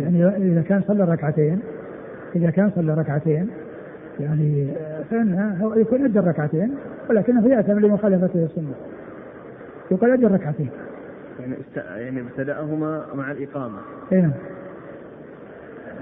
[0.00, 1.60] يعني إذا كان صلى ركعتين
[2.36, 3.48] إذا كان صلى ركعتين
[4.20, 4.68] يعني
[5.10, 6.74] فإنه يكون أدى الركعتين
[7.10, 8.74] ولكنه يأثم لمخالفته السنة.
[9.90, 10.70] يقول أدى الركعتين.
[11.40, 13.78] يعني يعني ابتدأهما مع الإقامة.
[14.12, 14.32] اي نعم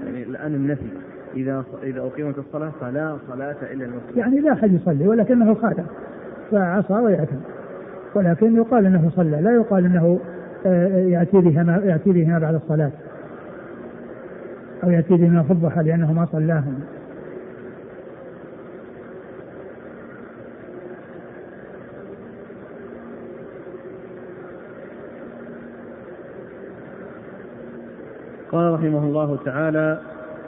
[0.05, 0.89] يعني الآن النفي.
[1.35, 4.17] إذا إذا أقيمت الصلاة فلا صلاة إلا المسلم.
[4.17, 5.83] يعني لا أحد يصلي ولكنه خاتم
[6.51, 7.39] فعصى ويأثم
[8.15, 10.19] ولكن يقال إنه صلى لا يقال إنه
[10.65, 12.91] آه، يأتي بها ما يأتي بها بعد الصلاة.
[14.83, 16.79] أو يأتي بهما في الضحى لأنه ما صلاهم.
[28.51, 29.99] قال رحمه الله تعالى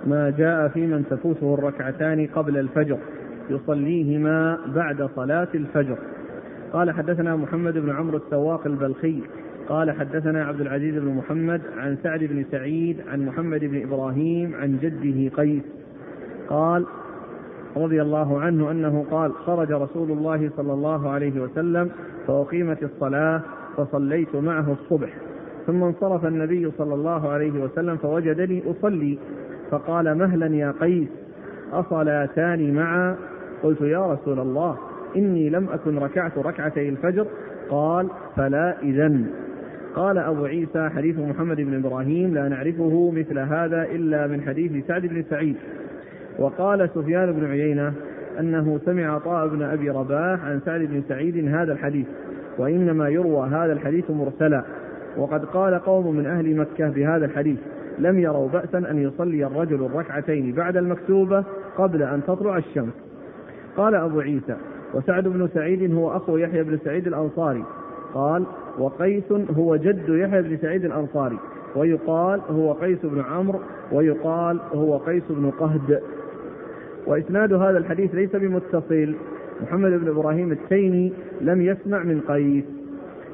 [0.07, 2.97] ما جاء في من تفوته الركعتان قبل الفجر
[3.49, 5.97] يصليهما بعد صلاة الفجر.
[6.73, 9.21] قال حدثنا محمد بن عمرو السواق البلخي
[9.69, 14.77] قال حدثنا عبد العزيز بن محمد عن سعد بن سعيد عن محمد بن إبراهيم عن
[14.81, 15.63] جده قيس.
[16.49, 16.85] قال
[17.77, 21.89] رضي الله عنه أنه قال خرج رسول الله صلى الله عليه وسلم
[22.27, 23.41] فأقيمت الصلاة
[23.77, 25.09] فصليت معه الصبح
[25.67, 29.17] ثم انصرف النبي صلى الله عليه وسلم فوجدني أصلي.
[29.71, 31.07] فقال مهلا يا قيس
[31.73, 33.15] أصلاتان معا؟
[33.63, 34.77] قلت يا رسول الله
[35.15, 37.25] إني لم أكن ركعت ركعتي الفجر.
[37.69, 39.25] قال فلا إذن.
[39.95, 45.01] قال أبو عيسى حديث محمد بن إبراهيم لا نعرفه مثل هذا إلا من حديث سعد
[45.05, 45.55] بن سعيد.
[46.39, 47.93] وقال سفيان بن عيينة
[48.39, 52.07] أنه سمع عطاء بن أبي رباح عن سعد بن سعيد هذا الحديث
[52.57, 54.63] وإنما يروى هذا الحديث مرسلا.
[55.17, 57.57] وقد قال قوم من أهل مكة بهذا الحديث.
[57.99, 61.43] لم يروا بأسا أن يصلي الرجل الركعتين بعد المكتوبة
[61.77, 62.93] قبل أن تطلع الشمس.
[63.77, 64.55] قال أبو عيسى
[64.93, 67.63] وسعد بن سعيد هو أخو يحيى بن سعيد الأنصاري.
[68.13, 68.43] قال
[68.79, 71.37] وقيس هو جد يحيى بن سعيد الأنصاري.
[71.75, 73.59] ويقال هو قيس بن عمرو
[73.91, 76.01] ويقال هو قيس بن قهد.
[77.07, 79.15] وإسناد هذا الحديث ليس بمتصل.
[79.61, 82.63] محمد بن إبراهيم التيمي لم يسمع من قيس.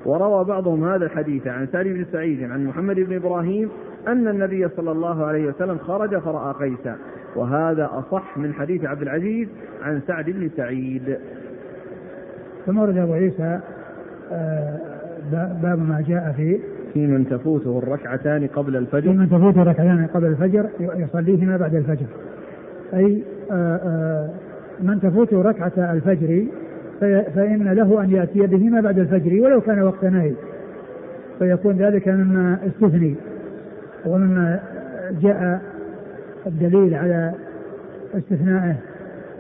[0.06, 3.70] وروى بعضهم هذا الحديث عن سالم بن سعيد عن محمد بن إبراهيم
[4.08, 6.96] أن النبي صلى الله عليه وسلم خرج فرأى قيسا
[7.36, 9.48] وهذا أصح من حديث عبد العزيز
[9.84, 11.18] عن سعد بن سعيد.
[12.66, 13.60] ثم ورد أبو عيسى
[14.32, 14.80] آه،
[15.62, 16.60] باب ما جاء في
[16.94, 19.02] في من تفوته الركعتان قبل الفجر.
[19.02, 22.06] في من تفوته الركعتان قبل الفجر يصليهما بعد الفجر.
[22.94, 24.30] أي آه، آه،
[24.82, 26.46] من تفوته ركعة الفجر
[27.36, 30.34] فإن له أن يأتي بهما بعد الفجر ولو كان وقت نهي.
[31.40, 33.16] فيكون ذلك مما استثني.
[34.06, 34.60] ومما
[35.22, 35.62] جاء
[36.48, 37.34] الدليل على
[38.18, 38.76] استثنائه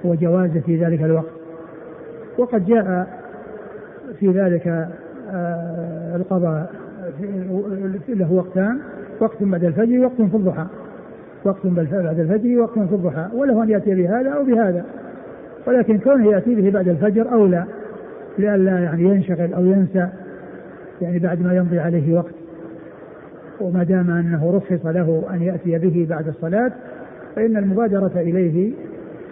[0.04, 1.32] وجوازه في ذلك الوقت.
[2.38, 3.08] وقد جاء
[4.20, 4.68] في ذلك
[5.32, 6.72] آه، القضاء
[8.10, 8.80] له وقتان
[9.20, 10.66] وقت بعد الفجر وقت في الضحى.
[11.46, 13.28] وقت بعد الفجر وقت في الضحى.
[13.34, 14.86] وله أن يأتي بهذا أو بهذا.
[15.68, 17.64] ولكن كونه يأتي به بعد الفجر أولى
[18.38, 20.08] لئلا يعني ينشغل أو ينسى
[21.02, 22.43] يعني بعد ما يمضي عليه وقت.
[23.64, 26.72] وما دام أنه رخص له أن يأتي به بعد الصلاة
[27.36, 28.74] فإن المبادرة إليه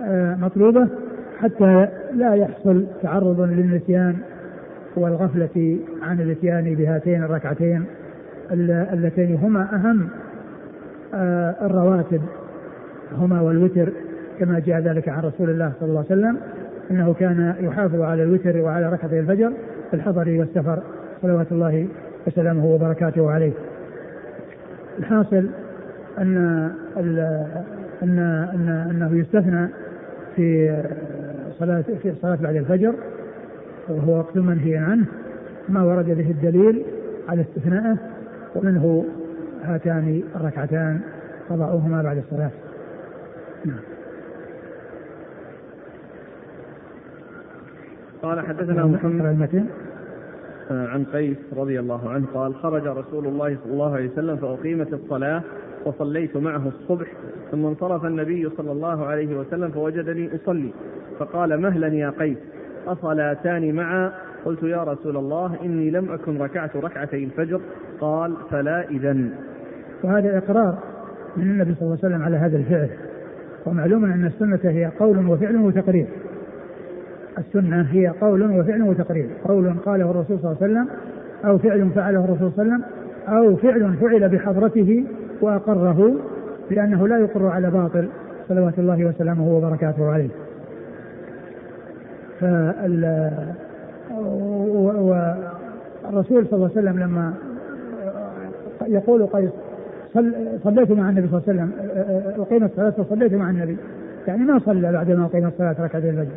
[0.04, 0.88] آه، مطلوبة
[1.40, 4.16] حتى لا يحصل تعرض للنسيان
[4.96, 7.84] والغفلة عن الاتيان بهاتين الركعتين
[8.94, 10.08] اللتين هما أهم
[11.14, 12.22] آه، الرواتب
[13.18, 13.90] هما والوتر
[14.40, 16.38] كما جاء ذلك عن رسول الله صلى الله عليه وسلم
[16.92, 19.54] إنه كان يحافظ على الوتر وعلى ركعتي الفجر
[19.90, 20.80] في الحضر والسفر
[21.22, 21.88] صلوات الله
[22.28, 23.52] وسلامه وبركاته عليه.
[25.02, 25.50] الحاصل
[26.18, 26.38] أن
[26.98, 27.20] أن
[28.04, 29.68] أن أنه يستثنى
[30.36, 30.78] في
[31.60, 32.94] صلاة في صلاة بعد الفجر
[33.90, 35.06] وهو وقت منهي عنه
[35.70, 36.86] ما ورد به الدليل
[37.30, 37.98] على استثنائه
[38.56, 39.06] ومنه
[39.64, 41.00] هاتان الركعتان
[41.50, 42.52] قضاؤهما بعد الصلاة.
[43.66, 43.80] نعم.
[48.22, 49.81] قال حدثنا محمد آه،
[50.70, 55.44] عن قيس رضي الله عنه قال خرج رسول الله صلى الله عليه وسلم فأقيمت الصلاة
[55.86, 57.08] وصليت معه الصبح
[57.52, 60.74] ثم انصرف النبي صلى الله عليه وسلم فوجدني أصلي
[61.20, 62.38] فقال مهلا يا قيس
[62.88, 64.12] أصلاتان معا؟
[64.46, 67.62] قلت يا رسول الله إني لم أكن ركعت ركعتي الفجر.
[68.00, 69.18] قال فلا إذا
[70.04, 70.78] وهذا إقرار
[71.38, 72.90] من النبي صلى الله عليه وسلم على هذا الفعل
[73.66, 76.08] ومعلوم أن السنة هي قول وفعل وتقرير.
[77.38, 79.30] السنة هي قول وفعل وتقرير.
[79.46, 80.88] قول قاله الرسول صلى الله عليه وسلم
[81.46, 82.84] أو فعل فعله الرسول صلى الله عليه وسلم
[83.28, 85.06] أو فعل فعل بحضرته
[85.42, 86.16] وأقره
[86.72, 88.08] لأنه لا يقر على باطل
[88.48, 90.30] صلوات الله وسلامه وبركاته عليه.
[92.40, 93.32] فال
[96.04, 97.34] والرسول صلى الله عليه وسلم لما
[98.88, 99.50] يقول قيس
[100.64, 101.72] صليت مع النبي صلى الله عليه وسلم
[102.42, 103.78] أقيم الصلاة وصليت مع النبي.
[104.28, 106.32] يعني ما صلى بعد ما أقيم الصلاة ركعتين الفجر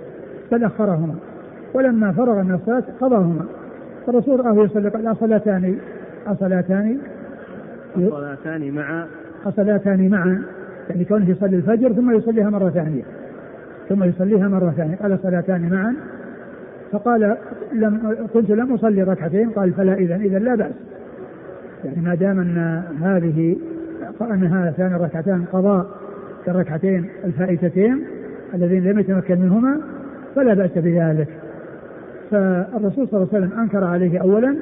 [0.53, 1.15] بل أخرهما
[1.75, 3.45] ولما فرغ من الصلاة قضاهما
[4.07, 5.79] فالرسول رآه يصلي قال أصلاتان
[6.27, 6.99] أصلاتان
[7.97, 9.07] أصلاتان مع
[9.47, 10.43] أصلاتان معا
[10.91, 13.03] يعني كونه يصلي الفجر ثم يصليها مرة ثانية.
[13.89, 14.97] ثم يصليها مرة ثانية.
[14.97, 15.95] قال صلاتان معا.
[16.93, 17.37] فقال
[17.73, 19.51] لم كنت لم أصلي ركعتين.
[19.51, 20.75] قال فلا إذا إذا لا بأس.
[21.85, 23.57] يعني ما دام أن هذه
[24.21, 25.87] أن هاتان الركعتان قضاء
[26.49, 28.05] الركعتين الفائتتين
[28.55, 29.81] الذين لم يتمكن منهما
[30.35, 31.29] فلا بأس بذلك.
[32.31, 34.57] فالرسول صلى الله عليه وسلم أنكر عليه أولا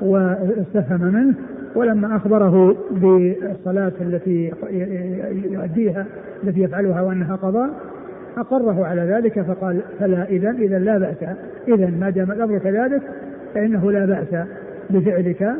[0.00, 1.34] واستفهم منه
[1.74, 4.52] ولما أخبره بالصلاة التي
[5.50, 6.06] يؤديها
[6.44, 7.70] التي يفعلها وأنها قضاء
[8.36, 11.36] أقره على ذلك فقال فلا إذا إذا لا بأس
[11.68, 13.02] إذا ما دام الأمر كذلك
[13.54, 14.46] فإنه لا بأس
[14.90, 15.52] بفعلك.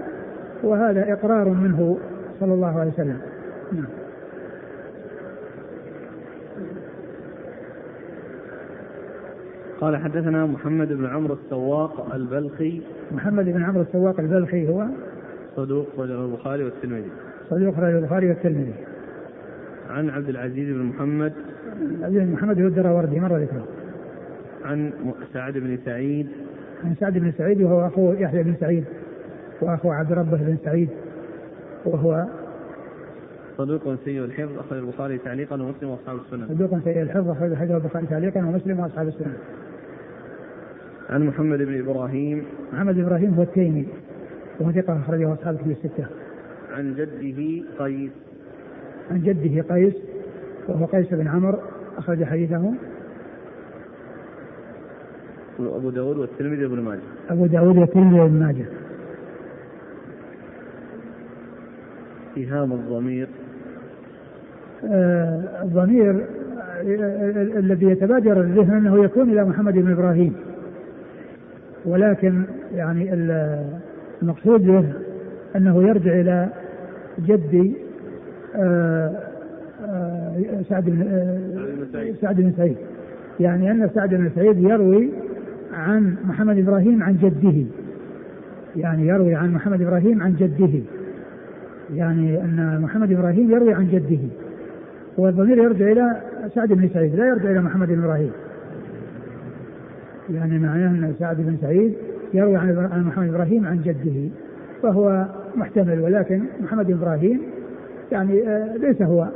[0.62, 1.98] وهذا إقرار منه
[2.40, 3.16] صلى الله عليه وسلم.
[3.72, 3.97] نعم.
[9.80, 12.82] قال حدثنا محمد بن عمرو السواق البلخي.
[13.12, 14.86] محمد بن عمرو السواق البلخي هو؟
[15.56, 17.10] صدوق رجل البخاري والترمذي.
[17.50, 18.74] صدوق رجل البخاري والترمذي.
[19.90, 21.32] عن عبد العزيز بن محمد.
[22.02, 23.66] عبد بن محمد هو الدراوردي مر ذكره.
[24.64, 24.92] عن
[25.32, 26.28] سعد بن سعيد.
[26.84, 28.84] عن سعد بن سعيد وهو أخو يحيى بن سعيد
[29.60, 30.88] وأخو عبد ربه بن سعيد
[31.84, 32.26] وهو
[33.58, 38.40] صدوق سيء الحفظ أخرج البخاري تعليقا ومسلم وأصحاب السنن صدوق سيء الحفظ أخرج البخاري تعليقا
[38.40, 39.34] ومسلم وأصحاب السنن
[41.10, 42.44] عن محمد بن إبراهيم.
[42.72, 43.86] محمد بن إبراهيم هو التيمي
[44.60, 46.06] وهو ثقة أخرجه أصحاب الكتب الستة.
[46.72, 48.10] عن جده قيس.
[49.10, 49.94] عن جده قيس
[50.68, 51.58] وهو قيس بن عمرو
[51.98, 52.72] أخرج حديثه.
[55.60, 57.00] أبو داود والترمذي وابن ماجه.
[57.30, 58.64] أبو داود والترمذي وابن ماجه.
[62.36, 63.28] اتهام الضمير.
[64.84, 70.34] آه الضمير آه الذي يتبادر الذهن أنه يكون إلى محمد بن إبراهيم.
[71.84, 73.14] ولكن يعني
[74.22, 74.84] المقصود به
[75.56, 76.48] أنه يرجع إلى
[77.26, 77.76] جدي
[78.56, 79.12] آه،
[79.84, 82.76] آه، سعد بن آه، سعد بن سعيد.
[83.40, 85.10] يعني أن سعد بن سعيد يروي
[85.72, 87.66] عن محمد إبراهيم عن جده.
[88.76, 90.80] يعني يروي عن محمد إبراهيم عن جده.
[91.94, 94.18] يعني أن محمد إبراهيم يروي عن جده.
[95.18, 96.16] والضمير يرجع إلى
[96.54, 98.30] سعد بن سعيد لا يرجع إلى محمد إبراهيم.
[100.30, 101.94] يعني معناه أن سعد بن سعيد
[102.34, 104.30] يروي عن محمد إبراهيم عن جده
[104.82, 105.26] فهو
[105.56, 107.40] محتمل ولكن محمد بن إبراهيم
[108.12, 109.28] يعني آه، ليس هو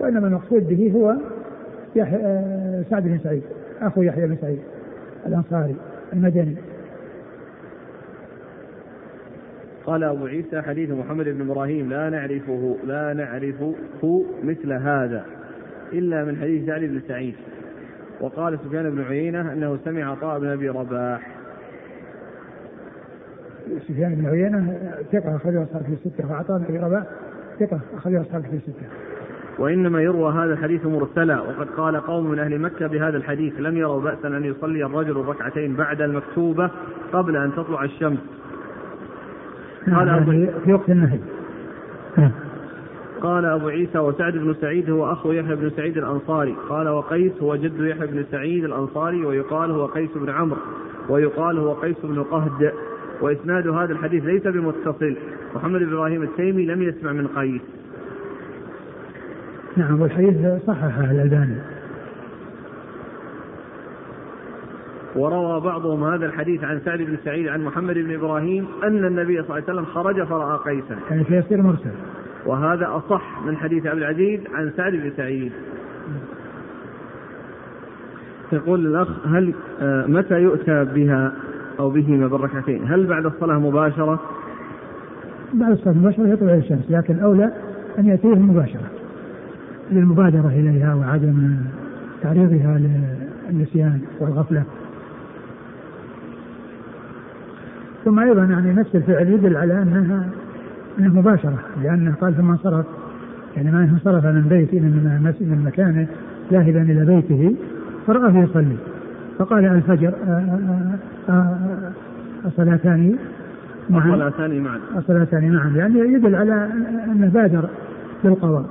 [0.00, 1.16] وإنما المقصود به هو
[2.00, 3.42] آه، سعد بن سعيد
[3.80, 4.58] أخو يحيى بن سعيد
[5.26, 5.76] الأنصاري
[6.12, 6.56] المدني.
[9.86, 15.24] قال أبو عيسى حديث محمد بن إبراهيم لا نعرفه لا نعرفه مثل هذا
[15.92, 17.34] إلا من حديث سعد بن سعيد.
[18.20, 21.30] وقال سفيان بن عيينة أنه سمع عطاء بن أبي رباح.
[23.88, 24.78] سفيان بن عيينة
[25.12, 27.02] ثقة أخرجه أصحاب في الستة وعطاء بن أبي رباح
[27.60, 28.86] ثقة أخرجه أصحاب في الستة.
[29.58, 34.00] وإنما يروى هذا الحديث مرسلا وقد قال قوم من أهل مكة بهذا الحديث لم يروا
[34.00, 36.70] بأسا أن يصلي الرجل الركعتين بعد المكتوبة
[37.12, 38.18] قبل أن تطلع الشمس.
[39.86, 40.30] قال أبو
[40.64, 41.18] في وقت النهي.
[43.22, 46.56] قال أبو عيسى وسعد بن سعيد هو أخو يحيى بن سعيد الأنصاري.
[46.68, 50.60] قال وقيس هو جد يحيى بن سعيد الأنصاري ويقال هو قيس بن عمرو
[51.08, 52.72] ويقال هو قيس بن قهد.
[53.20, 55.16] وإسناد هذا الحديث ليس بمتصل.
[55.54, 57.62] محمد بن إبراهيم التيمي لم يسمع من قيس.
[59.76, 61.56] نعم والحديث صححه الألباني
[65.16, 69.44] وروى بعضهم هذا الحديث عن سعد بن سعيد عن محمد بن إبراهيم أن النبي صلى
[69.44, 70.98] الله عليه وسلم خرج فرأى قيسا.
[71.10, 71.90] يعني فيصير مرسل.
[72.46, 75.52] وهذا أصح من حديث عبد العزيز عن سعد بن سعيد.
[78.52, 81.32] يقول الأخ هل آه، متى يؤتى بها
[81.80, 84.20] أو بهما بالركعتين؟ هل بعد الصلاة مباشرة؟
[85.54, 87.52] بعد الصلاة مباشرة يطلع الشمس لكن أولى
[87.98, 88.90] أن ياتيهم مباشرة.
[89.90, 91.56] للمبادرة إليها وعدم
[92.22, 92.80] تعريضها
[93.50, 94.62] للنسيان والغفلة.
[98.04, 100.28] ثم أيضا يعني نفس الفعل يدل على أنها
[100.98, 102.86] انها مباشره لأنه قال ثم انصرف
[103.56, 106.06] يعني ما انصرف من بيته من من مكانه
[106.52, 107.56] ذاهبا إلى بيته
[108.06, 108.76] فرآه يصلي.
[109.38, 110.14] فقال الفجر
[112.46, 113.16] الصلاتان
[113.90, 114.78] معا؟ الصلاتان معا.
[114.96, 116.70] الصلاتان معا يعني يدل على
[117.04, 117.68] أنه بادر
[118.24, 118.64] بالقضاء.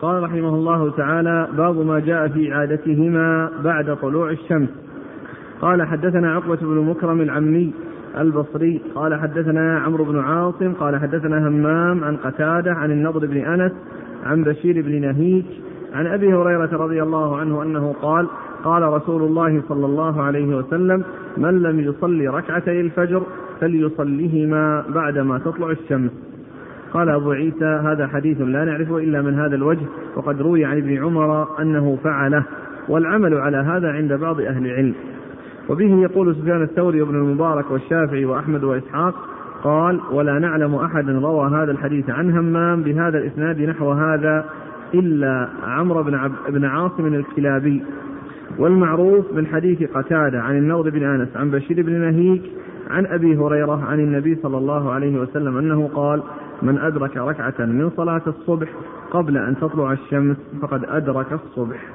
[0.00, 4.68] قال رحمه الله تعالى باب ما جاء في عادتهما بعد طلوع الشمس.
[5.60, 7.72] قال حدثنا عقبة بن مكرم العمي
[8.18, 13.72] البصري قال حدثنا عمرو بن عاصم قال حدثنا همام عن قتادة عن النضر بن أنس
[14.24, 15.46] عن بشير بن نهيك
[15.94, 18.26] عن أبي هريرة رضي الله عنه أنه قال
[18.64, 21.04] قال رسول الله صلى الله عليه وسلم
[21.36, 23.22] من لم يصلي ركعتي الفجر
[23.60, 26.27] فليصليهما بعدما تطلع الشمس.
[26.92, 29.86] قال أبو عيسى هذا حديث لا نعرفه إلا من هذا الوجه
[30.16, 32.44] وقد روي عن ابن عمر أنه فعله
[32.88, 34.94] والعمل على هذا عند بعض أهل العلم.
[35.68, 39.14] وبه يقول سفيان الثوري وابن المبارك والشافعي وأحمد وإسحاق
[39.64, 44.44] قال ولا نعلم أحدا روى هذا الحديث عن همام بهذا الإسناد نحو هذا
[44.94, 47.82] إلا عمرو بن, عب بن عاصم الكلابي.
[48.58, 52.42] والمعروف من حديث قتادة عن النضر بن أنس عن بشير بن نهيك
[52.90, 56.22] عن أبي هريرة عن النبي صلى الله عليه وسلم أنه قال
[56.62, 58.68] من أدرك ركعة من صلاة الصبح
[59.10, 61.86] قبل أن تطلع الشمس فقد أدرك الصبح.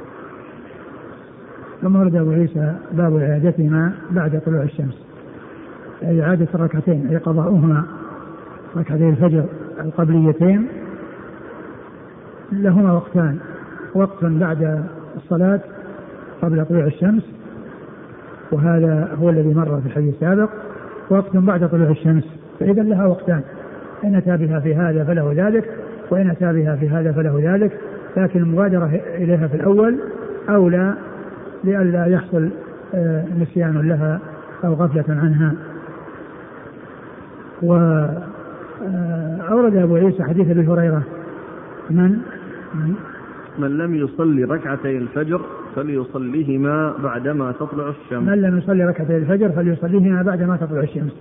[1.82, 5.06] ثم ورد أبو عيسى باب إعادتهما بعد طلوع الشمس.
[6.04, 7.84] أي إعادة الركعتين أي قضاؤهما.
[8.78, 9.46] ركعتي الفجر
[9.80, 10.68] القبليتين.
[12.52, 13.38] لهما وقتان.
[13.96, 14.84] وقت بعد
[15.16, 15.60] الصلاة
[16.42, 17.24] قبل طلوع الشمس.
[18.52, 20.50] وهذا هو الذي مر في الحديث السابق.
[21.10, 22.24] وقت بعد طلوع الشمس.
[22.60, 23.42] فإذا لها وقتان.
[24.04, 25.70] إن أتى بها في هذا فله ذلك
[26.10, 27.72] وإن أتى بها في هذا فله ذلك.
[28.18, 30.00] لكن المبادرة إليها في الأول
[30.50, 30.94] أولى
[31.64, 32.50] لئلا يحصل
[32.96, 34.20] آه، نسيان لها
[34.64, 35.54] أو غفلة عنها.
[37.62, 38.16] وأورد
[39.76, 41.04] آه، أبو عيسى حديث أبي هريرة.
[41.90, 42.18] من؟
[43.60, 45.42] من لم يصلي ركعتي الفجر
[45.76, 48.30] فليصليهما بعدما تطلع الشمس.
[48.30, 51.14] من لم يصلي ركعتي الفجر فليصليهما بعدما تطلع الشمس.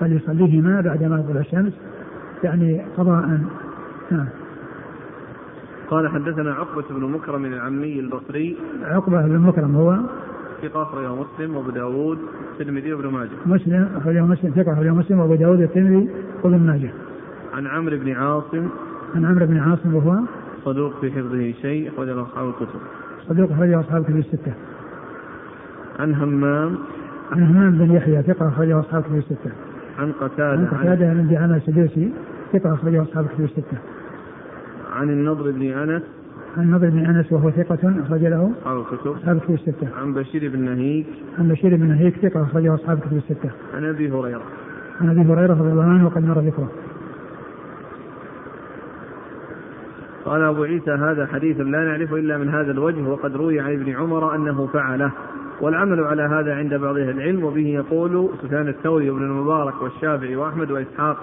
[0.00, 1.72] فليصليهما بعدما تطلع الشمس.
[2.44, 3.40] يعني قضاء
[4.10, 4.26] نعم
[5.90, 9.98] قال حدثنا عقبة بن مكرم العمي البصري عقبة بن مكرم هو
[10.62, 12.18] ثقة أخرجه مسلم وأبو داوود
[12.58, 13.30] والترمذي وابن ماجه.
[13.46, 16.08] مسلم أخرجه مسلم ثقة أخرجه مسلم وأبو داوود والترمذي
[16.42, 16.90] وابن ماجه.
[17.54, 18.68] عن عمرو بن عاصم
[19.14, 20.18] عن عمرو بن عاصم وهو
[20.64, 22.80] صدوق في حفظه شيء أخرجه أصحاب الكتب.
[23.28, 24.52] صدوق أخرجه أصحاب الكتب الستة.
[25.98, 26.78] عن همام
[27.32, 29.50] عن همام بن يحيى ثقة أخرجه أصحاب الكتب الستة.
[29.98, 32.12] عن قتادة عن قتادة بن دعامة السدوسي
[32.52, 33.78] ثقة أخرجه أصحاب الكتب الستة.
[34.92, 36.02] عن النضر بن أنس
[36.56, 39.88] عن النضر بن أنس وهو ثقة أخرج له أصحاب الكتب أصحاب الكتب الستة.
[40.00, 41.06] عن بشير بن نهيك
[41.38, 43.50] عن بشير بن نهيك ثقة أخرجه أصحاب الكتب الستة.
[43.74, 44.42] عن أبي هريرة
[45.00, 46.70] عن أبي هريرة رضي الله عنه وقد مر ذكره.
[50.24, 53.92] قال أبو عيسى هذا حديث لا نعرفه إلا من هذا الوجه وقد روي عن ابن
[53.92, 55.12] عمر أنه فعله
[55.60, 60.70] والعمل على هذا عند بعض أهل العلم وبه يقول سفيان الثوري وابن المبارك والشافعي وأحمد
[60.70, 61.16] وإسحاق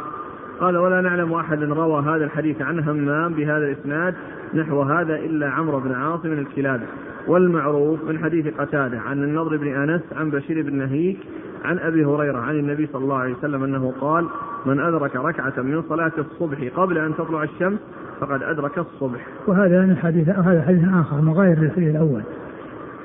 [0.60, 4.14] قال ولا نعلم أحدا روى هذا الحديث عن همام بهذا الإسناد
[4.54, 6.86] نحو هذا إلا عمرو بن عاصم الكلابي
[7.28, 11.18] والمعروف من حديث قتادة عن النضر بن أنس عن بشير بن نهيك
[11.66, 14.26] عن أبي هريرة عن النبي صلى الله عليه وسلم أنه قال
[14.66, 17.80] من أدرك ركعة من صلاة الصبح قبل أن تطلع الشمس
[18.20, 19.28] فقد أدرك الصبح.
[19.48, 22.22] وهذا من حديث هذا حديث آخر مغاير للحديث الأول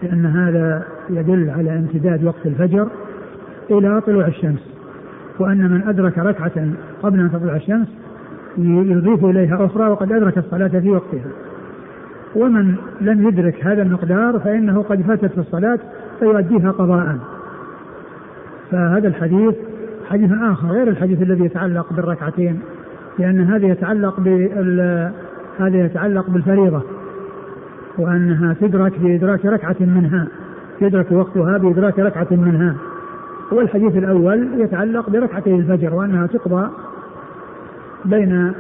[0.02, 2.88] لأن هذا يدل على امتداد وقت الفجر
[3.70, 4.72] إلى طلوع الشمس.
[5.38, 6.66] وأن من أدرك ركعة
[7.02, 7.88] قبل أن تطلع الشمس
[8.58, 11.30] يضيف إليها أخرى وقد أدرك الصلاة في وقتها.
[12.36, 15.78] ومن لم يدرك هذا المقدار فإنه قد فاتت في الصلاة
[16.18, 17.18] فيؤديها قضاء.
[18.70, 19.54] فهذا الحديث
[20.10, 22.60] حديث آخر غير الحديث الذي يتعلق بالركعتين
[23.18, 25.10] لأن هذا يتعلق بال
[25.58, 26.82] هذا يتعلق بالفريضة
[27.98, 30.26] وأنها تدرك بإدراك ركعة منها
[30.80, 32.74] يدرك وقتها بإدراك ركعة منها.
[33.52, 36.68] والحديث الأول يتعلق بركعتي الفجر وأنها تقضى
[38.04, 38.54] بين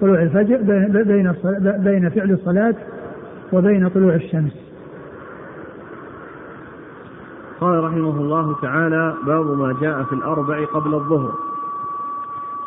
[0.00, 0.56] طلوع الفجر
[1.02, 1.34] بين
[1.78, 2.74] بين فعل الصلاة
[3.52, 4.64] وبين طلوع الشمس.
[7.60, 11.32] قال رحمه الله تعالى باب ما جاء في الأربع قبل الظهر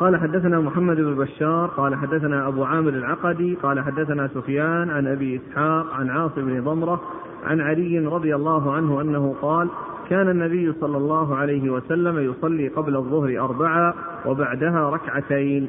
[0.00, 5.36] قال حدثنا محمد بن بشار قال حدثنا أبو عامر العقدي قال حدثنا سفيان عن أبي
[5.36, 7.00] إسحاق عن عاصم بن ضمرة
[7.44, 9.68] عن علي رضي الله عنه أنه قال
[10.10, 13.94] كان النبي صلى الله عليه وسلم يصلي قبل الظهر أربعة
[14.26, 15.68] وبعدها ركعتين.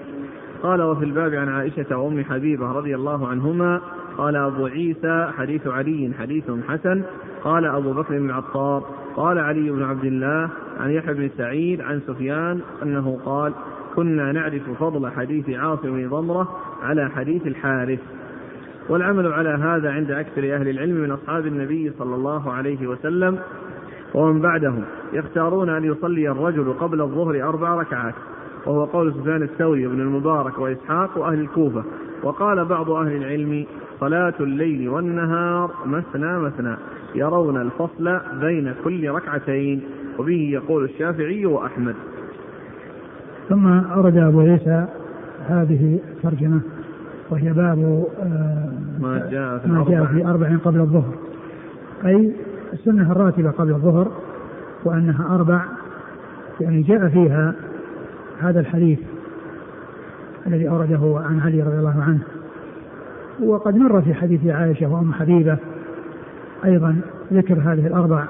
[0.63, 3.81] قال وفي الباب عن عائشة وأم حبيبة رضي الله عنهما
[4.17, 7.03] قال أبو عيسى حديث علي حديث حسن.
[7.43, 8.83] قال أبو بكر بن عطار
[9.15, 13.53] قال علي بن عبد الله عن يحيى بن سعيد عن سفيان أنه قال
[13.95, 17.99] كنا نعرف فضل حديث عاصم بن ضمرة على حديث الحارث.
[18.89, 23.39] والعمل على هذا عند أكثر أهل العلم من أصحاب النبي صلى الله عليه وسلم
[24.13, 24.83] ومن بعدهم
[25.13, 28.13] يختارون أن يصلي الرجل قبل الظهر أربع ركعات
[28.65, 31.83] وهو قول سفيان الثوري وابن المبارك وإسحاق وأهل الكوفة.
[32.23, 33.65] وقال بعض أهل العلم
[33.99, 36.75] صلاة الليل والنهار مثنى مثنى
[37.15, 39.81] يرون الفصل بين كل ركعتين
[40.19, 41.95] وبه يقول الشافعي وأحمد.
[43.49, 44.85] ثم أورد أبو عيسى
[45.47, 46.61] هذه الترجمة
[47.29, 51.13] وهي باب آه، ما جاء في, ما جاء في أربع قبل الظهر.
[52.05, 52.33] أي
[52.73, 54.11] السنة الراتبة قبل الظهر
[54.83, 55.61] وأنها أربع
[56.61, 57.53] يعني جاء فيها
[58.39, 58.99] هذا الحديث
[60.47, 62.19] الذي أورده عن علي رضي الله عنه.
[63.43, 65.57] وقد مر في حديث عائشة وأم حبيبة
[66.65, 67.01] أيضا
[67.33, 68.25] ذكر هذه الأربع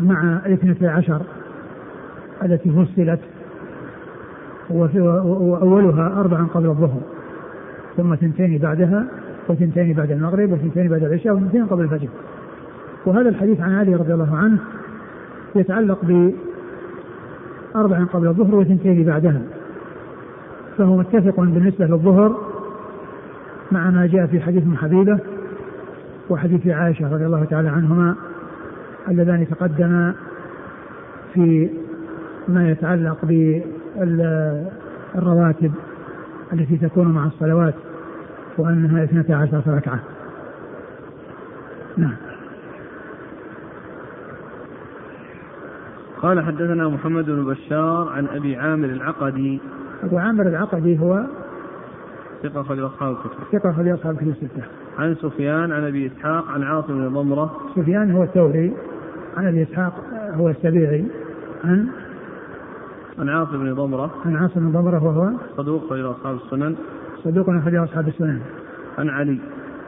[0.00, 1.22] مع الاثنتي عشر
[2.42, 3.20] التي فصلت
[4.70, 7.00] وأولها أربع قبل الظهر
[7.96, 9.06] ثم ثنتين بعدها
[9.48, 12.08] وثنتين بعد المغرب وثنتين بعد العشاء وثنتين قبل الفجر.
[13.06, 14.58] وهذا الحديث عن علي رضي الله عنه
[15.54, 15.98] يتعلق
[17.74, 19.42] بأربع قبل الظهر وثنتين بعدها
[20.78, 22.36] فهو متفق بالنسبة للظهر
[23.72, 25.18] مع ما جاء في حديث ابن حبيبة
[26.30, 28.14] وحديث عائشة رضي الله تعالى عنهما
[29.08, 30.14] اللذان تقدما
[31.34, 31.70] في
[32.48, 33.16] ما يتعلق
[33.94, 35.72] بالرواتب
[36.52, 37.74] التي تكون مع الصلوات
[38.58, 40.00] وأنها اثنتا عشرة ركعة.
[41.96, 42.25] نعم.
[46.26, 49.60] قال حدثنا محمد بن بشار عن أبي عامر العقدي.
[50.02, 51.24] أبو عامر العقدي هو
[52.42, 53.58] ثقة أخرج أصحاب الكتب.
[53.58, 54.62] ثقة أخرج أصحاب الكتب الستة.
[54.98, 57.56] عن سفيان عن أبي إسحاق عن عاصم بن ضمرة.
[57.76, 58.72] سفيان هو الثوري
[59.36, 59.92] عن أبي إسحاق
[60.34, 61.04] هو السبيعي
[61.64, 61.86] عن
[63.18, 64.10] عن عاصم بن ضمرة.
[64.26, 66.76] عن عاصم بن ضمرة وهو صدوق أخرج أصحاب السنن.
[67.24, 68.40] صدوق أخرج أصحاب السنن.
[68.98, 69.38] عن علي.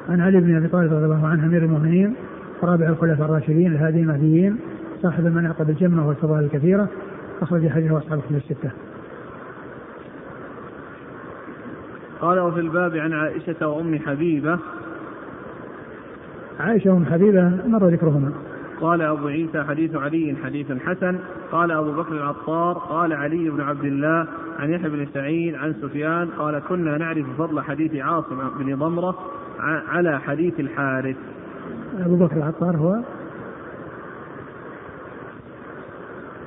[0.08, 2.14] عن علي بن أبي طالب رضي الله عنه أمير المؤمنين
[2.62, 4.56] رابع الخلفاء الراشدين الهادي المهديين.
[5.02, 6.88] صاحب المناقب الجمة والفضائل الكثيرة.
[7.42, 8.70] أخرج حديثه أصحاب الكتب الستة.
[12.20, 14.58] قال وفي الباب عن عائشة وأم حبيبة.
[16.60, 18.32] عائشة وأم حبيبة مر ذكرهما.
[18.80, 21.18] قال أبو عيسى حديث علي حديث حسن.
[21.52, 22.78] قال أبو بكر العطار.
[22.78, 24.26] قال علي بن عبد الله.
[24.58, 25.54] عن يحيى بن سعيد.
[25.54, 26.28] عن سفيان.
[26.38, 29.18] قال كنا نعرف فضل حديث عاصم بن ضمرة
[29.88, 31.16] على حديث الحارث.
[31.98, 32.96] أبو بكر العطار هو؟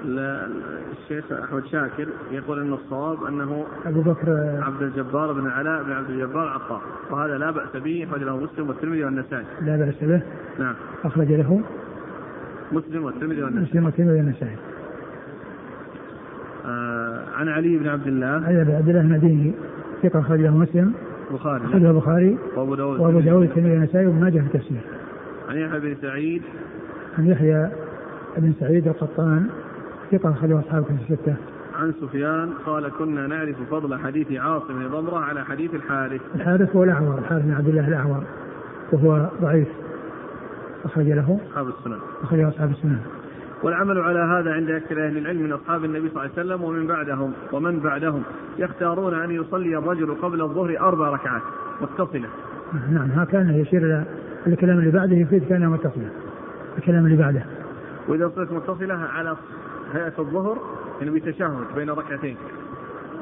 [0.06, 6.10] الشيخ أحمد شاكر يقول إن الصواب أنه أبو بكر عبد الجبار بن علاء بن عبد
[6.10, 6.82] الجبار العطار
[7.12, 9.46] وهذا لا بأس به اخرج له مسلم والترمذي والنسائي.
[9.62, 10.22] لا بأس به.
[10.60, 10.76] نعم.
[11.04, 11.62] أخرج له
[12.72, 13.70] مسلم والترمذي والنسائي.
[13.70, 14.56] مسلم والترمذي والنسائي.
[16.66, 18.28] آه عن علي بن عبد الله.
[18.28, 19.54] علي بن عبد الله المديني.
[20.04, 20.94] ثقة أخرج له مسلم.
[21.32, 24.08] البخاري أخرجه البخاري وأبو داود وأبو داود الترمذي والنسائي.
[24.08, 24.82] وابن ماجه في التفسير.
[25.50, 26.42] عن يحيى بن سعيد.
[27.18, 27.70] عن يحيى
[28.38, 29.50] بن سعيد القطان.
[30.12, 31.36] ثقة أخرجه أصحاب كتب الستة.
[31.76, 36.22] عن سفيان قال كنا نعرف فضل حديث عاصم بن ضمرة على حديث الحارث.
[36.36, 38.24] الحارث هو الأعور الحارث بن عبد الله الأعور
[38.92, 39.68] وهو ضعيف.
[40.86, 41.40] أخرج له.
[41.50, 42.00] أصحاب السنن.
[42.24, 43.00] أخرج أصحاب السنن.
[43.64, 46.88] والعمل على هذا عند أكثر أهل العلم من أصحاب النبي صلى الله عليه وسلم ومن
[46.88, 48.24] بعدهم ومن بعدهم.
[48.58, 51.42] يختارون أن يصلي الرجل قبل الظهر أربع ركعات.
[51.82, 52.28] متصلة.
[52.92, 54.06] نعم ها كان يشير إلى
[54.48, 56.10] الكلام اللي بعده يفيد كان متصلة.
[56.78, 57.44] الكلام اللي بعده.
[58.08, 59.36] وإذا صرت متصلة على
[59.94, 60.58] هيئة الظهر
[61.02, 62.36] يعني بتشهد بين ركعتين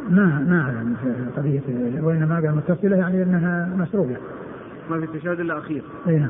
[0.09, 0.95] ما ما أعلم
[1.37, 1.61] قضية
[2.01, 4.17] وإنما قال متصلة يعني إنها مسروقة.
[4.89, 5.83] ما في التشهد إلا أخير.
[6.07, 6.29] أي نعم.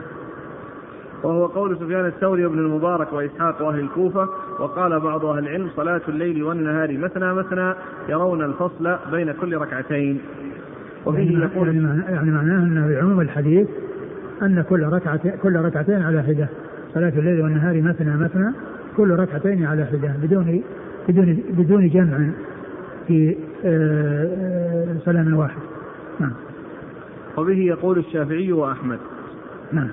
[1.24, 4.30] وهو قول سفيان الثوري وابن المبارك وإسحاق واهل الكوفة
[4.60, 7.74] وقال بعض أهل العلم صلاة الليل والنهار مثنى مثنى
[8.10, 10.22] يرون الفصل بين كل ركعتين.
[11.06, 13.68] وفيه يعني يقول يعني, يعني معناه أنه بعموم الحديث
[14.42, 16.48] أن كل ركعه كل ركعتين على حدة
[16.94, 18.54] صلاة الليل والنهار مثنى مثنى
[19.00, 20.64] كل ركعتين على حده بدون
[21.10, 22.30] بدون بدون جمع
[23.08, 23.36] في
[23.66, 25.60] آه، آه، سلام واحد.
[26.20, 26.34] نعم.
[27.38, 29.00] وبه يقول الشافعي وأحمد.
[29.72, 29.90] نعم.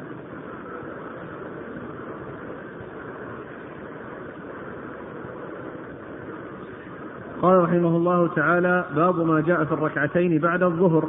[7.42, 11.08] قال رحمه الله تعالى باب ما جاء في الركعتين بعد الظهر.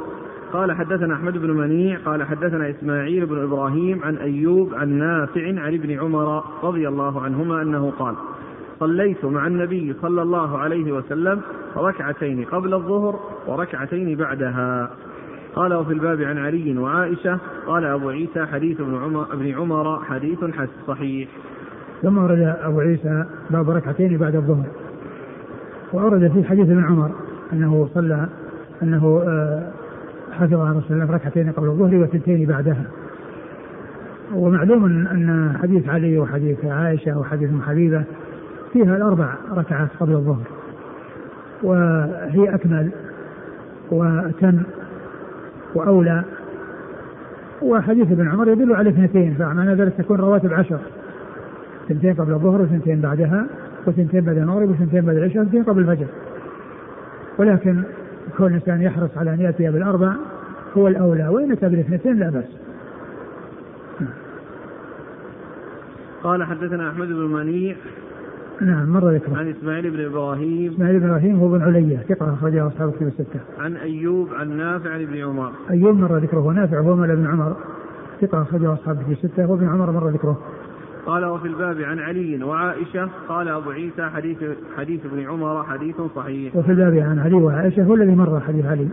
[0.52, 5.74] قال حدثنا أحمد بن منيع قال حدثنا إسماعيل بن إبراهيم عن أيوب عن نافع عن
[5.74, 8.14] ابن عمر رضي الله عنهما أنه قال
[8.80, 11.40] صليت مع النبي صلى الله عليه وسلم
[11.76, 14.90] ركعتين قبل الظهر وركعتين بعدها.
[15.54, 17.38] قال وفي الباب عن علي وعائشة.
[17.66, 20.38] قال أبو عيسى حديث ابن عمر, ابن عمر حديث
[20.86, 21.28] صحيح.
[22.02, 24.66] ثم ورد أبو عيسى باب ركعتين بعد الظهر.
[25.92, 27.10] وأورد في حديث ابن عمر
[27.52, 28.28] أنه صلى
[28.82, 29.77] أنه آه،
[30.38, 32.84] حفظ عن رسول الله ركعتين قبل الظهر وثنتين بعدها.
[34.34, 38.02] ومعلوم أن حديث علي وحديث عائشة وحديث حبيبة
[38.72, 40.46] فيها الأربع ركعات قبل الظهر.
[41.62, 42.90] وهي أكمل
[43.90, 44.58] وأتم
[45.74, 46.22] وأولى.
[47.62, 50.78] وحديث ابن عمر يدل على اثنتين فمعنى ذلك تكون رواتب عشر
[51.86, 53.46] اثنتين قبل الظهر وثنتين بعدها
[53.86, 56.06] وثنتين بعد المغرب وثنتين بعد العشاء وثنتين قبل الفجر.
[57.38, 57.82] ولكن
[58.38, 60.12] كل انسان يحرص على أن يأتي بالأربع
[60.76, 62.44] هو الأولى وإن أتى بالاثنتين لا بأس.
[66.22, 67.76] قال حدثنا أحمد بن منيع
[68.60, 69.36] نعم مر ذكره.
[69.36, 70.72] عن إسماعيل بن إبراهيم.
[70.72, 73.40] إسماعيل بن إبراهيم هو بن علية ثقة أخرجه أصحاب الكتب الستة.
[73.58, 75.52] عن أيوب عن نافع عن ابن عمر.
[75.70, 77.56] أيوب مر ذكره ونافع هو مولى ابن عمر
[78.20, 80.38] ثقة أخرجه أصحاب الكتب الستة وابن عمر مر ذكره.
[81.08, 84.38] قال وفي الباب عن علي وعائشة قال أبو عيسى حديث
[84.76, 86.56] حديث ابن عمر حديث صحيح.
[86.56, 88.88] وفي الباب عن علي وعائشة هو الذي مر حديث علي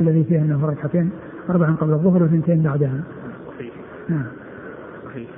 [0.00, 1.10] الذي فيه أنه ركعتين
[1.50, 3.00] أربعا قبل الظهر وثنتين بعدها.
[3.48, 3.72] صحيح.
[4.08, 4.26] نعم.
[5.04, 5.28] صحيح.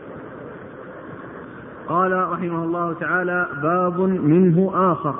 [1.88, 5.14] قال رحمه الله تعالى باب منه آخر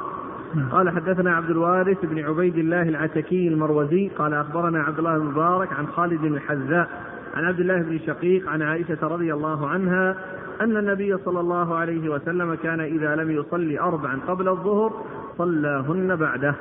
[0.54, 0.68] نعم.
[0.68, 5.72] قال حدثنا عبد الوارث بن عبيد الله العتكي المروزي قال أخبرنا عبد الله بن مبارك
[5.72, 6.88] عن خالد بن الحذاء
[7.34, 10.16] عن عبد الله بن شقيق عن عائشة رضي الله عنها
[10.60, 14.92] أن النبي صلى الله عليه وسلم كان إذا لم يصلي أربعا قبل الظهر
[15.38, 16.54] صلاهن بعده.